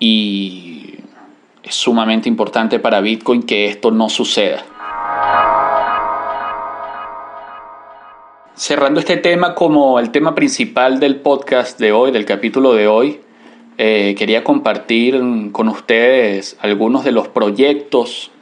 y 0.00 0.94
es 1.62 1.76
sumamente 1.76 2.28
importante 2.28 2.80
para 2.80 3.00
Bitcoin 3.00 3.44
que 3.44 3.66
esto 3.66 3.92
no 3.92 4.08
suceda. 4.08 4.64
Cerrando 8.56 8.98
este 8.98 9.16
tema 9.16 9.54
como 9.54 10.00
el 10.00 10.10
tema 10.10 10.34
principal 10.34 10.98
del 10.98 11.20
podcast 11.20 11.78
de 11.78 11.92
hoy, 11.92 12.10
del 12.10 12.24
capítulo 12.24 12.74
de 12.74 12.88
hoy, 12.88 13.20
eh, 13.78 14.16
quería 14.18 14.42
compartir 14.42 15.22
con 15.52 15.68
ustedes 15.68 16.56
algunos 16.60 17.04
de 17.04 17.12
los 17.12 17.28
proyectos 17.28 18.32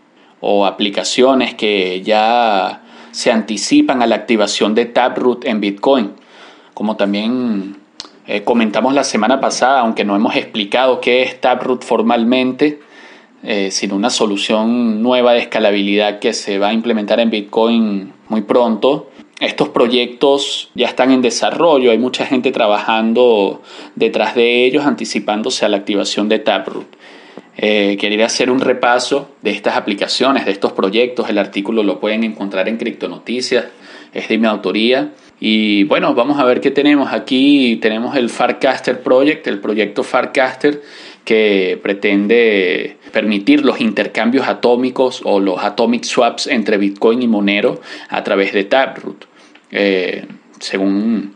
o 0.40 0.64
aplicaciones 0.64 1.52
que 1.52 2.00
ya 2.00 2.84
se 3.10 3.30
anticipan 3.30 4.00
a 4.00 4.06
la 4.06 4.14
activación 4.14 4.74
de 4.74 4.86
Taproot 4.86 5.44
en 5.44 5.60
Bitcoin. 5.60 6.21
Como 6.82 6.96
también 6.96 7.76
eh, 8.26 8.42
comentamos 8.42 8.92
la 8.92 9.04
semana 9.04 9.40
pasada, 9.40 9.78
aunque 9.82 10.04
no 10.04 10.16
hemos 10.16 10.34
explicado 10.34 11.00
qué 11.00 11.22
es 11.22 11.40
Taproot 11.40 11.84
formalmente, 11.84 12.80
eh, 13.44 13.70
sino 13.70 13.94
una 13.94 14.10
solución 14.10 15.00
nueva 15.00 15.32
de 15.32 15.38
escalabilidad 15.38 16.18
que 16.18 16.32
se 16.32 16.58
va 16.58 16.70
a 16.70 16.72
implementar 16.72 17.20
en 17.20 17.30
Bitcoin 17.30 18.12
muy 18.28 18.40
pronto 18.40 19.10
estos 19.38 19.68
proyectos 19.68 20.70
ya 20.74 20.88
están 20.88 21.12
en 21.12 21.22
desarrollo, 21.22 21.92
hay 21.92 21.98
mucha 21.98 22.26
gente 22.26 22.50
trabajando 22.50 23.62
detrás 23.94 24.34
de 24.34 24.64
ellos, 24.64 24.84
anticipándose 24.84 25.64
a 25.64 25.68
la 25.68 25.76
activación 25.76 26.28
de 26.28 26.40
Taproot. 26.40 26.96
Eh, 27.58 27.96
quería 28.00 28.26
hacer 28.26 28.50
un 28.50 28.58
repaso 28.58 29.28
de 29.42 29.52
estas 29.52 29.76
aplicaciones, 29.76 30.46
de 30.46 30.50
estos 30.50 30.72
proyectos. 30.72 31.28
El 31.28 31.38
artículo 31.38 31.84
lo 31.84 32.00
pueden 32.00 32.24
encontrar 32.24 32.68
en 32.68 32.76
Criptonoticias, 32.76 33.66
es 34.12 34.28
de 34.28 34.38
mi 34.38 34.48
autoría. 34.48 35.12
Y 35.44 35.82
bueno, 35.82 36.14
vamos 36.14 36.38
a 36.38 36.44
ver 36.44 36.60
qué 36.60 36.70
tenemos. 36.70 37.12
Aquí 37.12 37.76
tenemos 37.82 38.14
el 38.14 38.30
Farcaster 38.30 39.02
Project, 39.02 39.44
el 39.48 39.58
proyecto 39.58 40.04
Farcaster, 40.04 40.80
que 41.24 41.80
pretende 41.82 42.96
permitir 43.10 43.64
los 43.64 43.80
intercambios 43.80 44.46
atómicos 44.46 45.20
o 45.24 45.40
los 45.40 45.58
atomic 45.64 46.04
swaps 46.04 46.46
entre 46.46 46.78
Bitcoin 46.78 47.22
y 47.22 47.26
Monero 47.26 47.80
a 48.08 48.22
través 48.22 48.52
de 48.52 48.62
Taproot. 48.62 49.24
Eh, 49.72 50.26
según 50.60 51.34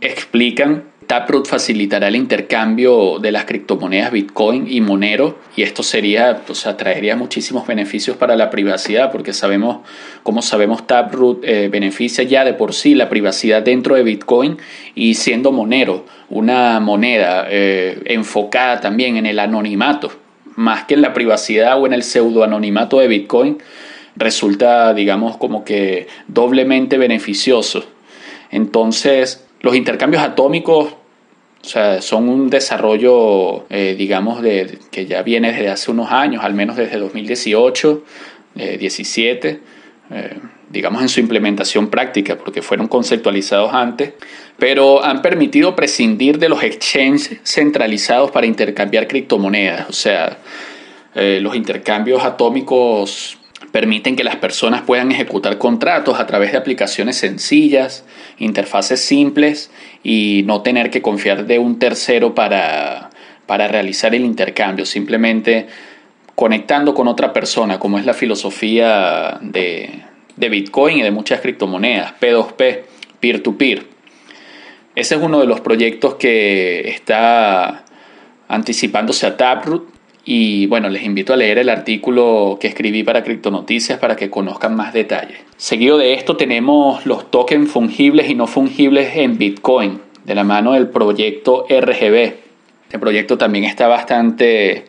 explican, 0.00 0.86
Taproot 1.06 1.46
facilitará 1.46 2.08
el 2.08 2.16
intercambio 2.16 3.18
de 3.18 3.32
las 3.32 3.44
criptomonedas 3.44 4.12
Bitcoin 4.12 4.66
y 4.70 4.80
Monero 4.80 5.38
y 5.56 5.62
esto 5.62 5.82
sería, 5.82 6.42
o 6.48 6.54
sea, 6.54 6.76
traería 6.76 7.16
muchísimos 7.16 7.66
beneficios 7.66 8.16
para 8.16 8.36
la 8.36 8.50
privacidad 8.50 9.12
porque 9.12 9.32
sabemos, 9.32 9.78
como 10.22 10.42
sabemos, 10.42 10.86
Taproot 10.86 11.44
eh, 11.44 11.68
beneficia 11.68 12.24
ya 12.24 12.44
de 12.44 12.54
por 12.54 12.74
sí 12.74 12.94
la 12.94 13.08
privacidad 13.08 13.62
dentro 13.62 13.94
de 13.94 14.02
Bitcoin 14.02 14.58
y 14.94 15.14
siendo 15.14 15.52
Monero 15.52 16.04
una 16.28 16.80
moneda 16.80 17.46
eh, 17.48 18.00
enfocada 18.06 18.80
también 18.80 19.16
en 19.16 19.26
el 19.26 19.38
anonimato, 19.38 20.10
más 20.56 20.84
que 20.84 20.94
en 20.94 21.02
la 21.02 21.12
privacidad 21.12 21.80
o 21.80 21.86
en 21.86 21.92
el 21.92 22.02
pseudo-anonimato 22.02 22.98
de 22.98 23.08
Bitcoin, 23.08 23.58
resulta, 24.16 24.94
digamos, 24.94 25.36
como 25.36 25.64
que 25.64 26.08
doblemente 26.28 26.98
beneficioso. 26.98 27.84
Entonces, 28.50 29.43
los 29.64 29.74
intercambios 29.74 30.22
atómicos 30.22 30.94
o 31.62 31.66
sea, 31.66 32.02
son 32.02 32.28
un 32.28 32.50
desarrollo, 32.50 33.64
eh, 33.70 33.94
digamos, 33.96 34.42
de, 34.42 34.78
que 34.90 35.06
ya 35.06 35.22
viene 35.22 35.50
desde 35.50 35.70
hace 35.70 35.90
unos 35.90 36.12
años, 36.12 36.44
al 36.44 36.52
menos 36.52 36.76
desde 36.76 36.98
2018, 36.98 38.04
17, 38.54 39.60
eh, 40.10 40.38
digamos 40.68 41.00
en 41.00 41.08
su 41.08 41.20
implementación 41.20 41.88
práctica, 41.88 42.36
porque 42.36 42.60
fueron 42.60 42.86
conceptualizados 42.86 43.72
antes, 43.72 44.12
pero 44.58 45.02
han 45.02 45.22
permitido 45.22 45.74
prescindir 45.74 46.38
de 46.38 46.50
los 46.50 46.62
exchanges 46.62 47.38
centralizados 47.44 48.30
para 48.30 48.46
intercambiar 48.46 49.08
criptomonedas. 49.08 49.88
O 49.88 49.94
sea, 49.94 50.38
eh, 51.14 51.38
los 51.40 51.56
intercambios 51.56 52.22
atómicos 52.22 53.38
permiten 53.74 54.14
que 54.14 54.22
las 54.22 54.36
personas 54.36 54.82
puedan 54.82 55.10
ejecutar 55.10 55.58
contratos 55.58 56.20
a 56.20 56.26
través 56.28 56.52
de 56.52 56.58
aplicaciones 56.58 57.16
sencillas, 57.16 58.04
interfaces 58.38 59.00
simples 59.00 59.72
y 60.04 60.44
no 60.46 60.62
tener 60.62 60.90
que 60.90 61.02
confiar 61.02 61.46
de 61.46 61.58
un 61.58 61.80
tercero 61.80 62.36
para, 62.36 63.10
para 63.46 63.66
realizar 63.66 64.14
el 64.14 64.24
intercambio, 64.24 64.86
simplemente 64.86 65.66
conectando 66.36 66.94
con 66.94 67.08
otra 67.08 67.32
persona, 67.32 67.80
como 67.80 67.98
es 67.98 68.06
la 68.06 68.14
filosofía 68.14 69.40
de, 69.40 70.04
de 70.36 70.48
Bitcoin 70.48 70.98
y 70.98 71.02
de 71.02 71.10
muchas 71.10 71.40
criptomonedas, 71.40 72.14
P2P, 72.20 72.82
peer-to-peer. 73.18 73.86
Ese 74.94 75.16
es 75.16 75.20
uno 75.20 75.40
de 75.40 75.46
los 75.46 75.60
proyectos 75.62 76.14
que 76.14 76.90
está 76.90 77.82
anticipándose 78.46 79.26
a 79.26 79.36
Taproot 79.36 79.93
Y 80.24 80.66
bueno, 80.66 80.88
les 80.88 81.04
invito 81.04 81.34
a 81.34 81.36
leer 81.36 81.58
el 81.58 81.68
artículo 81.68 82.56
que 82.60 82.68
escribí 82.68 83.02
para 83.02 83.22
Criptonoticias 83.22 83.98
para 83.98 84.16
que 84.16 84.30
conozcan 84.30 84.74
más 84.74 84.94
detalles. 84.94 85.38
Seguido 85.56 85.98
de 85.98 86.14
esto 86.14 86.36
tenemos 86.36 87.04
los 87.04 87.30
tokens 87.30 87.70
fungibles 87.70 88.30
y 88.30 88.34
no 88.34 88.46
fungibles 88.46 89.16
en 89.16 89.36
Bitcoin, 89.36 90.00
de 90.24 90.34
la 90.34 90.44
mano 90.44 90.72
del 90.72 90.88
proyecto 90.88 91.66
RGB. 91.68 92.34
Este 92.84 92.98
proyecto 92.98 93.36
también 93.36 93.64
está 93.64 93.86
bastante 93.86 94.86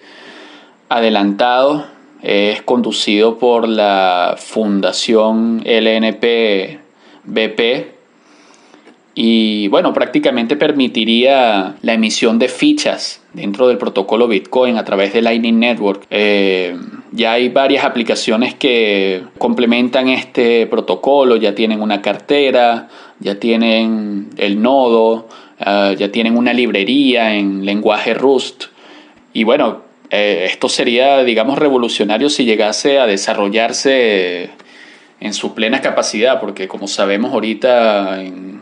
adelantado. 0.87 1.85
Es 2.21 2.61
conducido 2.61 3.37
por 3.37 3.67
la 3.67 4.35
Fundación 4.37 5.61
LNP 5.65 6.79
BP 7.25 7.95
y 9.15 9.69
bueno, 9.69 9.93
prácticamente 9.93 10.57
permitiría 10.57 11.75
la 11.81 11.93
emisión 11.93 12.37
de 12.37 12.49
fichas 12.49 13.21
dentro 13.35 13.67
del 13.67 13.77
protocolo 13.77 14.27
Bitcoin 14.27 14.77
a 14.77 14.85
través 14.85 15.13
de 15.13 15.21
Lightning 15.21 15.59
Network. 15.59 16.05
Eh, 16.09 16.75
ya 17.11 17.33
hay 17.33 17.49
varias 17.49 17.83
aplicaciones 17.83 18.55
que 18.55 19.23
complementan 19.37 20.07
este 20.07 20.67
protocolo, 20.67 21.35
ya 21.35 21.53
tienen 21.53 21.81
una 21.81 22.01
cartera, 22.01 22.87
ya 23.19 23.39
tienen 23.39 24.29
el 24.37 24.61
nodo, 24.61 25.27
eh, 25.59 25.95
ya 25.97 26.11
tienen 26.11 26.37
una 26.37 26.53
librería 26.53 27.35
en 27.35 27.65
lenguaje 27.65 28.13
Rust. 28.13 28.65
Y 29.33 29.43
bueno, 29.43 29.83
eh, 30.09 30.47
esto 30.49 30.69
sería, 30.69 31.23
digamos, 31.23 31.57
revolucionario 31.57 32.29
si 32.29 32.45
llegase 32.45 32.99
a 32.99 33.05
desarrollarse 33.05 34.49
en 35.19 35.33
su 35.33 35.53
plena 35.53 35.81
capacidad, 35.81 36.39
porque 36.39 36.67
como 36.67 36.87
sabemos 36.87 37.33
ahorita 37.33 38.21
en, 38.21 38.55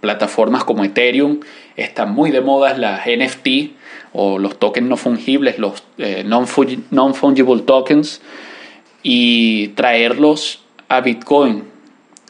plataformas 0.00 0.62
como 0.62 0.84
Ethereum 0.84 1.40
están 1.76 2.14
muy 2.14 2.30
de 2.30 2.40
moda 2.40 2.72
las 2.78 3.00
NFT 3.04 3.77
o 4.12 4.38
los 4.38 4.58
tokens 4.58 4.88
no 4.88 4.96
fungibles, 4.96 5.58
los 5.58 5.82
eh, 5.98 6.24
non-fungible 6.24 7.62
tokens, 7.62 8.20
y 9.02 9.68
traerlos 9.68 10.64
a 10.88 11.00
Bitcoin, 11.00 11.64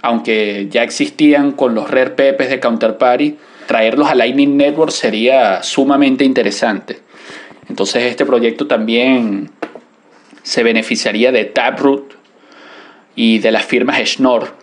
aunque 0.02 0.68
ya 0.70 0.82
existían 0.82 1.52
con 1.52 1.74
los 1.74 1.90
Rare 1.90 2.10
Pepes 2.10 2.50
de 2.50 2.60
Counterparty, 2.60 3.36
traerlos 3.66 4.08
a 4.08 4.14
Lightning 4.14 4.56
Network 4.56 4.90
sería 4.90 5.62
sumamente 5.62 6.24
interesante. 6.24 7.00
Entonces 7.68 8.04
este 8.04 8.24
proyecto 8.24 8.66
también 8.66 9.50
se 10.42 10.62
beneficiaría 10.62 11.32
de 11.32 11.44
Taproot, 11.44 12.18
y 13.18 13.40
de 13.40 13.50
las 13.50 13.64
firmas 13.64 13.98
Schnorr. 13.98 14.54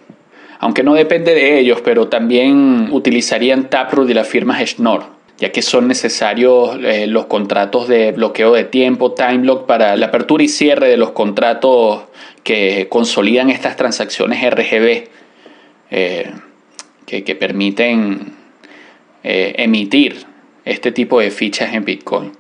Aunque 0.60 0.82
no 0.82 0.94
depende 0.94 1.36
de 1.36 1.60
ellos, 1.60 1.82
pero 1.84 2.08
también 2.08 2.88
utilizarían 2.90 3.70
Taproot 3.70 4.10
y 4.10 4.14
las 4.14 4.30
firmas 4.30 4.66
Schnorr, 4.66 5.04
ya 5.38 5.52
que 5.52 5.62
son 5.62 5.88
necesarios 5.88 6.78
eh, 6.82 7.08
los 7.08 7.26
contratos 7.26 7.88
de 7.88 8.12
bloqueo 8.12 8.54
de 8.54 8.64
tiempo, 8.64 9.14
time 9.14 9.46
para 9.68 9.98
la 9.98 10.08
apertura 10.08 10.44
y 10.44 10.48
cierre 10.48 10.88
de 10.88 10.98
los 10.98 11.12
contratos 11.12 12.04
que 12.44 12.88
consolidan 12.90 13.50
estas 13.50 13.76
transacciones 13.76 14.42
RGB, 14.50 15.10
eh, 15.92 16.32
que, 17.06 17.36
permiten 17.36 18.34
eh, 19.24 19.56
emitir 19.58 20.26
este 20.64 20.92
tipo 20.92 21.20
de 21.20 21.32
fichas 21.32 21.74
en 21.74 21.86
Bitcoin. 21.86 22.32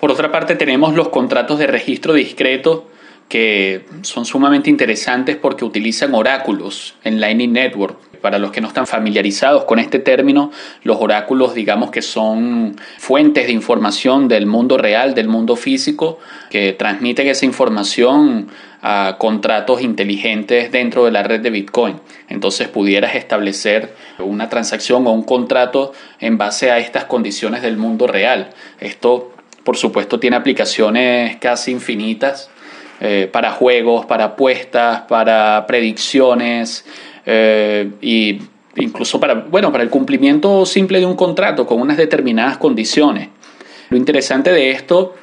Por 0.00 0.10
otra 0.10 0.30
parte, 0.30 0.56
tenemos 0.56 0.94
los 0.94 1.08
contratos 1.08 1.58
de 1.58 1.66
registro 1.66 2.12
discreto 2.14 2.88
que 3.28 3.84
son 4.02 4.24
sumamente 4.24 4.70
interesantes 4.70 5.36
porque 5.36 5.64
utilizan 5.64 6.14
oráculos 6.14 6.94
en 7.02 7.20
Lightning 7.20 7.52
Network. 7.52 7.98
Para 8.20 8.38
los 8.38 8.50
que 8.50 8.60
no 8.60 8.68
están 8.68 8.86
familiarizados 8.86 9.64
con 9.64 9.78
este 9.78 9.98
término, 9.98 10.50
los 10.82 10.98
oráculos 11.00 11.54
digamos 11.54 11.90
que 11.90 12.02
son 12.02 12.76
fuentes 12.98 13.46
de 13.46 13.52
información 13.52 14.28
del 14.28 14.46
mundo 14.46 14.78
real, 14.78 15.14
del 15.14 15.28
mundo 15.28 15.56
físico, 15.56 16.18
que 16.50 16.72
transmiten 16.72 17.28
esa 17.28 17.44
información 17.44 18.48
a 18.82 19.16
contratos 19.18 19.80
inteligentes 19.80 20.70
dentro 20.70 21.04
de 21.04 21.10
la 21.10 21.22
red 21.22 21.40
de 21.40 21.50
Bitcoin. 21.50 22.00
Entonces 22.28 22.68
pudieras 22.68 23.14
establecer 23.14 23.94
una 24.18 24.48
transacción 24.48 25.06
o 25.06 25.12
un 25.12 25.24
contrato 25.24 25.92
en 26.20 26.38
base 26.38 26.70
a 26.70 26.78
estas 26.78 27.04
condiciones 27.04 27.62
del 27.62 27.76
mundo 27.76 28.06
real. 28.06 28.50
Esto, 28.78 29.32
por 29.64 29.76
supuesto, 29.76 30.20
tiene 30.20 30.36
aplicaciones 30.36 31.36
casi 31.38 31.72
infinitas 31.72 32.50
eh, 33.00 33.28
para 33.30 33.50
juegos, 33.50 34.06
para 34.06 34.24
apuestas, 34.24 35.02
para 35.02 35.66
predicciones 35.66 36.86
eh, 37.26 37.90
y 38.00 38.38
incluso 38.76 39.18
para, 39.18 39.34
bueno, 39.34 39.72
para 39.72 39.82
el 39.82 39.90
cumplimiento 39.90 40.64
simple 40.64 41.00
de 41.00 41.06
un 41.06 41.16
contrato 41.16 41.66
con 41.66 41.80
unas 41.80 41.96
determinadas 41.96 42.56
condiciones. 42.58 43.28
Lo 43.90 43.96
interesante 43.96 44.52
de 44.52 44.70
esto, 44.70 45.14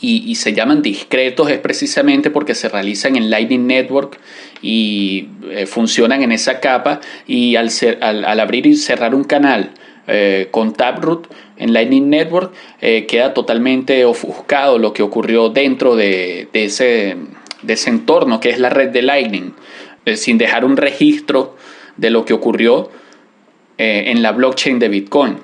y, 0.00 0.36
se 0.36 0.52
llaman 0.52 0.80
discretos, 0.80 1.50
es 1.50 1.58
precisamente 1.58 2.30
porque 2.30 2.54
se 2.54 2.68
realizan 2.68 3.16
en 3.16 3.30
Lightning 3.30 3.66
Network 3.66 4.16
y 4.62 5.28
eh, 5.50 5.66
funcionan 5.66 6.22
en 6.22 6.30
esa 6.30 6.60
capa 6.60 7.00
y 7.26 7.56
al, 7.56 7.68
al 8.00 8.38
abrir 8.38 8.66
y 8.66 8.76
cerrar 8.76 9.12
un 9.12 9.24
canal 9.24 9.72
eh, 10.06 10.48
con 10.52 10.72
Taproot 10.72 11.26
en 11.56 11.72
Lightning 11.72 12.08
Network, 12.08 12.52
queda 12.80 13.34
totalmente 13.34 14.04
ofuscado 14.04 14.78
lo 14.78 14.92
que 14.92 15.02
ocurrió 15.02 15.48
dentro 15.48 15.96
de, 15.96 16.48
ese, 16.52 17.16
de 17.62 17.72
ese 17.72 17.90
entorno 17.90 18.38
que 18.38 18.50
es 18.50 18.60
la 18.60 18.68
red 18.68 18.90
de 18.90 19.02
Lightning, 19.02 19.52
eh, 20.08 20.16
sin 20.16 20.38
dejar 20.38 20.64
un 20.64 20.76
registro 20.76 21.56
de 21.96 22.10
lo 22.10 22.24
que 22.24 22.32
ocurrió 22.32 22.90
en 23.80 24.22
la 24.22 24.32
blockchain 24.32 24.80
de 24.80 24.88
Bitcoin. 24.88 25.38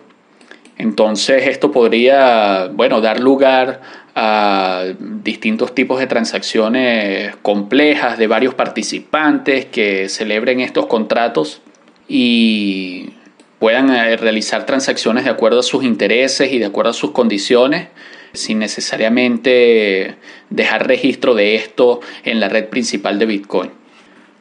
Entonces 0.76 1.46
esto 1.46 1.70
podría, 1.70 2.68
bueno, 2.72 3.00
dar 3.00 3.20
lugar 3.20 3.80
a 4.14 4.84
distintos 4.98 5.74
tipos 5.74 5.98
de 6.00 6.06
transacciones 6.06 7.36
complejas 7.42 8.18
de 8.18 8.26
varios 8.26 8.54
participantes 8.54 9.66
que 9.66 10.08
celebren 10.08 10.60
estos 10.60 10.86
contratos 10.86 11.62
y 12.08 13.10
puedan 13.58 13.90
eh, 13.90 14.16
realizar 14.16 14.66
transacciones 14.66 15.24
de 15.24 15.30
acuerdo 15.30 15.60
a 15.60 15.62
sus 15.62 15.84
intereses 15.84 16.52
y 16.52 16.58
de 16.58 16.66
acuerdo 16.66 16.90
a 16.90 16.94
sus 16.94 17.12
condiciones 17.12 17.88
sin 18.32 18.58
necesariamente 18.58 20.16
dejar 20.50 20.88
registro 20.88 21.34
de 21.34 21.54
esto 21.54 22.00
en 22.24 22.40
la 22.40 22.48
red 22.48 22.68
principal 22.68 23.18
de 23.18 23.26
Bitcoin. 23.26 23.70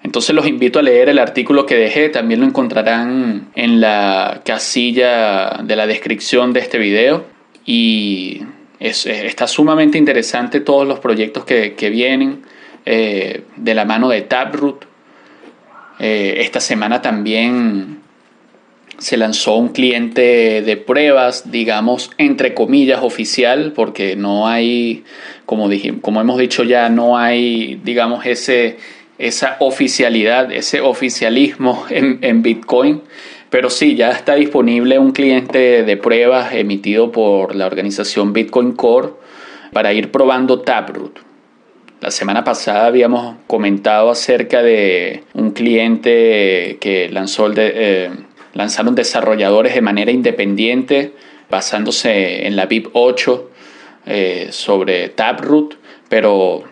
Entonces 0.03 0.35
los 0.35 0.45
invito 0.45 0.79
a 0.79 0.81
leer 0.81 1.09
el 1.09 1.17
artículo 1.17 1.65
que 1.65 1.75
dejé, 1.75 2.09
también 2.09 2.41
lo 2.41 2.45
encontrarán 2.45 3.49
en 3.55 3.79
la 3.79 4.41
casilla 4.45 5.61
de 5.63 5.75
la 5.77 5.87
descripción 5.87 6.51
de 6.51 6.59
este 6.59 6.77
video 6.77 7.25
y 7.65 8.41
está 8.79 9.47
sumamente 9.47 9.97
interesante 9.97 10.59
todos 10.59 10.85
los 10.85 10.99
proyectos 10.99 11.45
que, 11.45 11.89
vienen 11.89 12.41
eh, 12.85 13.43
de 13.55 13.73
la 13.73 13.85
mano 13.85 14.09
de 14.09 14.21
Taproot. 14.21 14.85
Eh, 15.99 16.35
esta 16.39 16.59
semana 16.59 17.01
también 17.01 18.01
se 18.97 19.15
lanzó 19.15 19.55
un 19.55 19.69
cliente 19.69 20.61
de 20.61 20.77
pruebas, 20.77 21.49
digamos, 21.49 22.11
entre 22.17 22.53
comillas, 22.53 23.03
oficial, 23.03 23.71
porque 23.73 24.17
no 24.17 24.47
hay, 24.47 25.03
como, 25.45 25.69
como 26.01 26.21
hemos 26.21 26.37
dicho 26.37 26.63
ya, 26.63 26.89
no 26.89 27.17
hay, 27.17 27.79
digamos, 27.83 28.25
ese, 28.25 28.77
esa 29.27 29.57
oficialidad, 29.59 30.51
ese 30.51 30.81
oficialismo 30.81 31.85
en, 31.89 32.19
en 32.21 32.41
Bitcoin. 32.41 33.01
Pero 33.49 33.69
sí, 33.69 33.95
ya 33.95 34.11
está 34.11 34.35
disponible 34.35 34.97
un 34.97 35.11
cliente 35.11 35.83
de 35.83 35.97
pruebas 35.97 36.53
emitido 36.53 37.11
por 37.11 37.55
la 37.55 37.67
organización 37.67 38.33
Bitcoin 38.33 38.73
Core 38.73 39.09
para 39.71 39.93
ir 39.93 40.11
probando 40.11 40.61
Taproot. 40.61 41.19
La 42.01 42.11
semana 42.11 42.43
pasada 42.43 42.87
habíamos 42.87 43.37
comentado 43.47 44.09
acerca 44.09 44.61
de 44.61 45.23
un 45.33 45.51
cliente 45.51 46.77
que 46.81 47.09
lanzó 47.09 47.45
el 47.45 47.55
de, 47.55 47.71
eh, 47.75 48.09
lanzaron 48.53 48.95
desarrolladores 48.95 49.73
de 49.73 49.81
manera 49.81 50.11
independiente 50.11 51.13
basándose 51.49 52.47
en 52.47 52.55
la 52.55 52.65
BIP 52.65 52.87
8 52.93 53.49
eh, 54.05 54.47
sobre 54.51 55.09
Taproot, 55.09 55.77
pero 56.09 56.63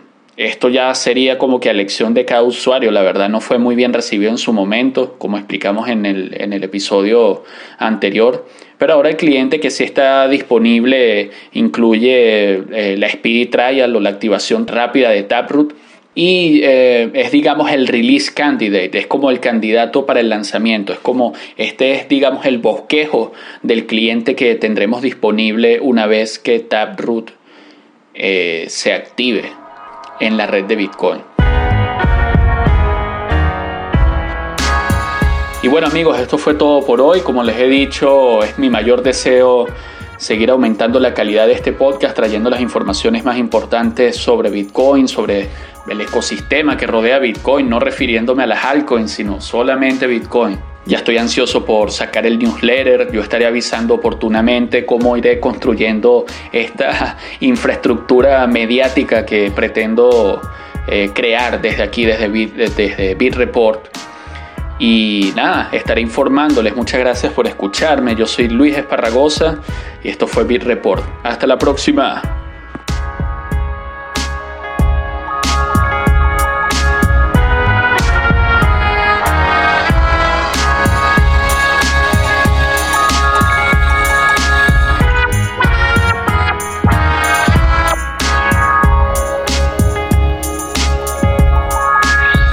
esto 0.46 0.70
ya 0.70 0.94
sería 0.96 1.38
como 1.38 1.60
que 1.60 1.70
a 1.70 1.72
elección 1.72 2.14
de 2.14 2.26
cada 2.26 2.44
usuario, 2.44 2.92
la 2.92 3.02
verdad 3.02 3.30
no 3.30 3.42
fue 3.42 3.58
muy 3.58 3.76
bien 3.76 3.94
recibido 3.94 4.32
en 4.32 4.38
su 4.38 4.54
momento, 4.54 5.16
como 5.18 5.38
explicamos 5.38 5.88
en 5.90 6.06
el, 6.06 6.36
en 6.40 6.54
el 6.54 6.64
episodio 6.64 7.44
anterior, 7.78 8.46
pero 8.78 8.94
ahora 8.94 9.10
el 9.10 9.18
cliente 9.18 9.60
que 9.60 9.70
sí 9.70 9.84
está 9.84 10.28
disponible 10.28 11.30
incluye 11.54 12.64
eh, 12.72 12.96
la 12.98 13.10
Speedy 13.10 13.46
Trial 13.46 13.96
o 13.96 14.00
la 14.00 14.10
activación 14.10 14.66
rápida 14.66 15.12
de 15.12 15.24
Taproot 15.24 15.76
y 16.16 16.62
eh, 16.64 17.10
es 17.14 17.32
digamos 17.32 17.72
el 17.72 17.88
release 17.88 18.34
candidate, 18.34 18.98
es 18.98 19.08
como 19.08 19.30
el 19.30 19.40
candidato 19.40 20.06
para 20.06 20.20
el 20.20 20.30
lanzamiento, 20.30 20.92
es 20.92 21.00
como 21.00 21.34
este 21.58 21.94
es 21.94 22.10
digamos 22.10 22.46
el 22.46 22.58
bosquejo 22.58 23.32
del 23.62 23.86
cliente 23.86 24.36
que 24.36 24.56
tendremos 24.56 25.02
disponible 25.02 25.80
una 25.80 26.08
vez 26.08 26.40
que 26.40 26.60
Taproot 26.60 27.32
eh, 28.14 28.66
se 28.68 28.94
active 28.94 29.61
en 30.22 30.38
la 30.38 30.48
red 30.48 30.64
de 30.66 30.76
Bitcoin. 30.78 31.22
Y 35.64 35.68
bueno 35.68 35.88
amigos, 35.88 36.18
esto 36.20 36.38
fue 36.38 36.54
todo 36.54 36.86
por 36.86 37.02
hoy, 37.02 37.20
como 37.20 37.44
les 37.44 37.58
he 37.58 37.68
dicho, 37.68 38.44
es 38.44 38.58
mi 38.58 38.70
mayor 38.70 39.04
deseo 39.04 39.68
seguir 40.18 40.52
aumentando 40.52 41.00
la 41.00 41.14
calidad 41.14 41.48
de 41.48 41.54
este 41.54 41.74
podcast, 41.74 42.16
trayendo 42.16 42.50
las 42.50 42.62
informaciones 42.62 43.26
más 43.26 43.38
importantes 43.38 44.16
sobre 44.16 44.52
Bitcoin, 44.52 45.08
sobre 45.08 45.50
el 45.88 46.00
ecosistema 46.00 46.78
que 46.78 46.86
rodea 46.86 47.18
Bitcoin, 47.18 47.68
no 47.68 47.80
refiriéndome 47.80 48.44
a 48.44 48.48
las 48.48 48.64
altcoins, 48.64 49.12
sino 49.12 49.42
solamente 49.42 50.06
Bitcoin. 50.06 50.71
Ya 50.86 50.98
estoy 50.98 51.17
ansioso 51.17 51.63
por 51.63 51.91
sacar 51.91 52.26
el 52.26 52.39
newsletter, 52.39 53.12
yo 53.12 53.22
estaré 53.22 53.46
avisando 53.46 53.94
oportunamente 53.94 54.86
cómo 54.86 55.15
iré 55.15 55.39
construyendo 55.39 56.26
esta 56.52 57.17
infraestructura 57.39 58.48
mediática 58.48 59.26
que 59.26 59.52
pretendo 59.52 60.41
eh, 60.88 61.12
crear 61.13 61.62
desde 61.62 61.84
aquí, 61.84 62.06
desde, 62.06 62.30
desde 62.30 63.15
BitReport. 63.15 63.96
Y 64.80 65.32
nada, 65.36 65.70
estaré 65.72 66.02
informándoles. 66.02 66.76
Muchas 66.76 67.00
gracias 67.00 67.32
por 67.34 67.46
escucharme. 67.46 68.15
Yo 68.15 68.26
soy 68.26 68.50
Luis 68.50 68.76
Esparragosa 68.76 69.60
y 70.04 70.10
esto 70.10 70.26
fue 70.26 70.44
BitReport. 70.44 71.04
Hasta 71.24 71.46
la 71.46 71.60
próxima. 71.60 72.41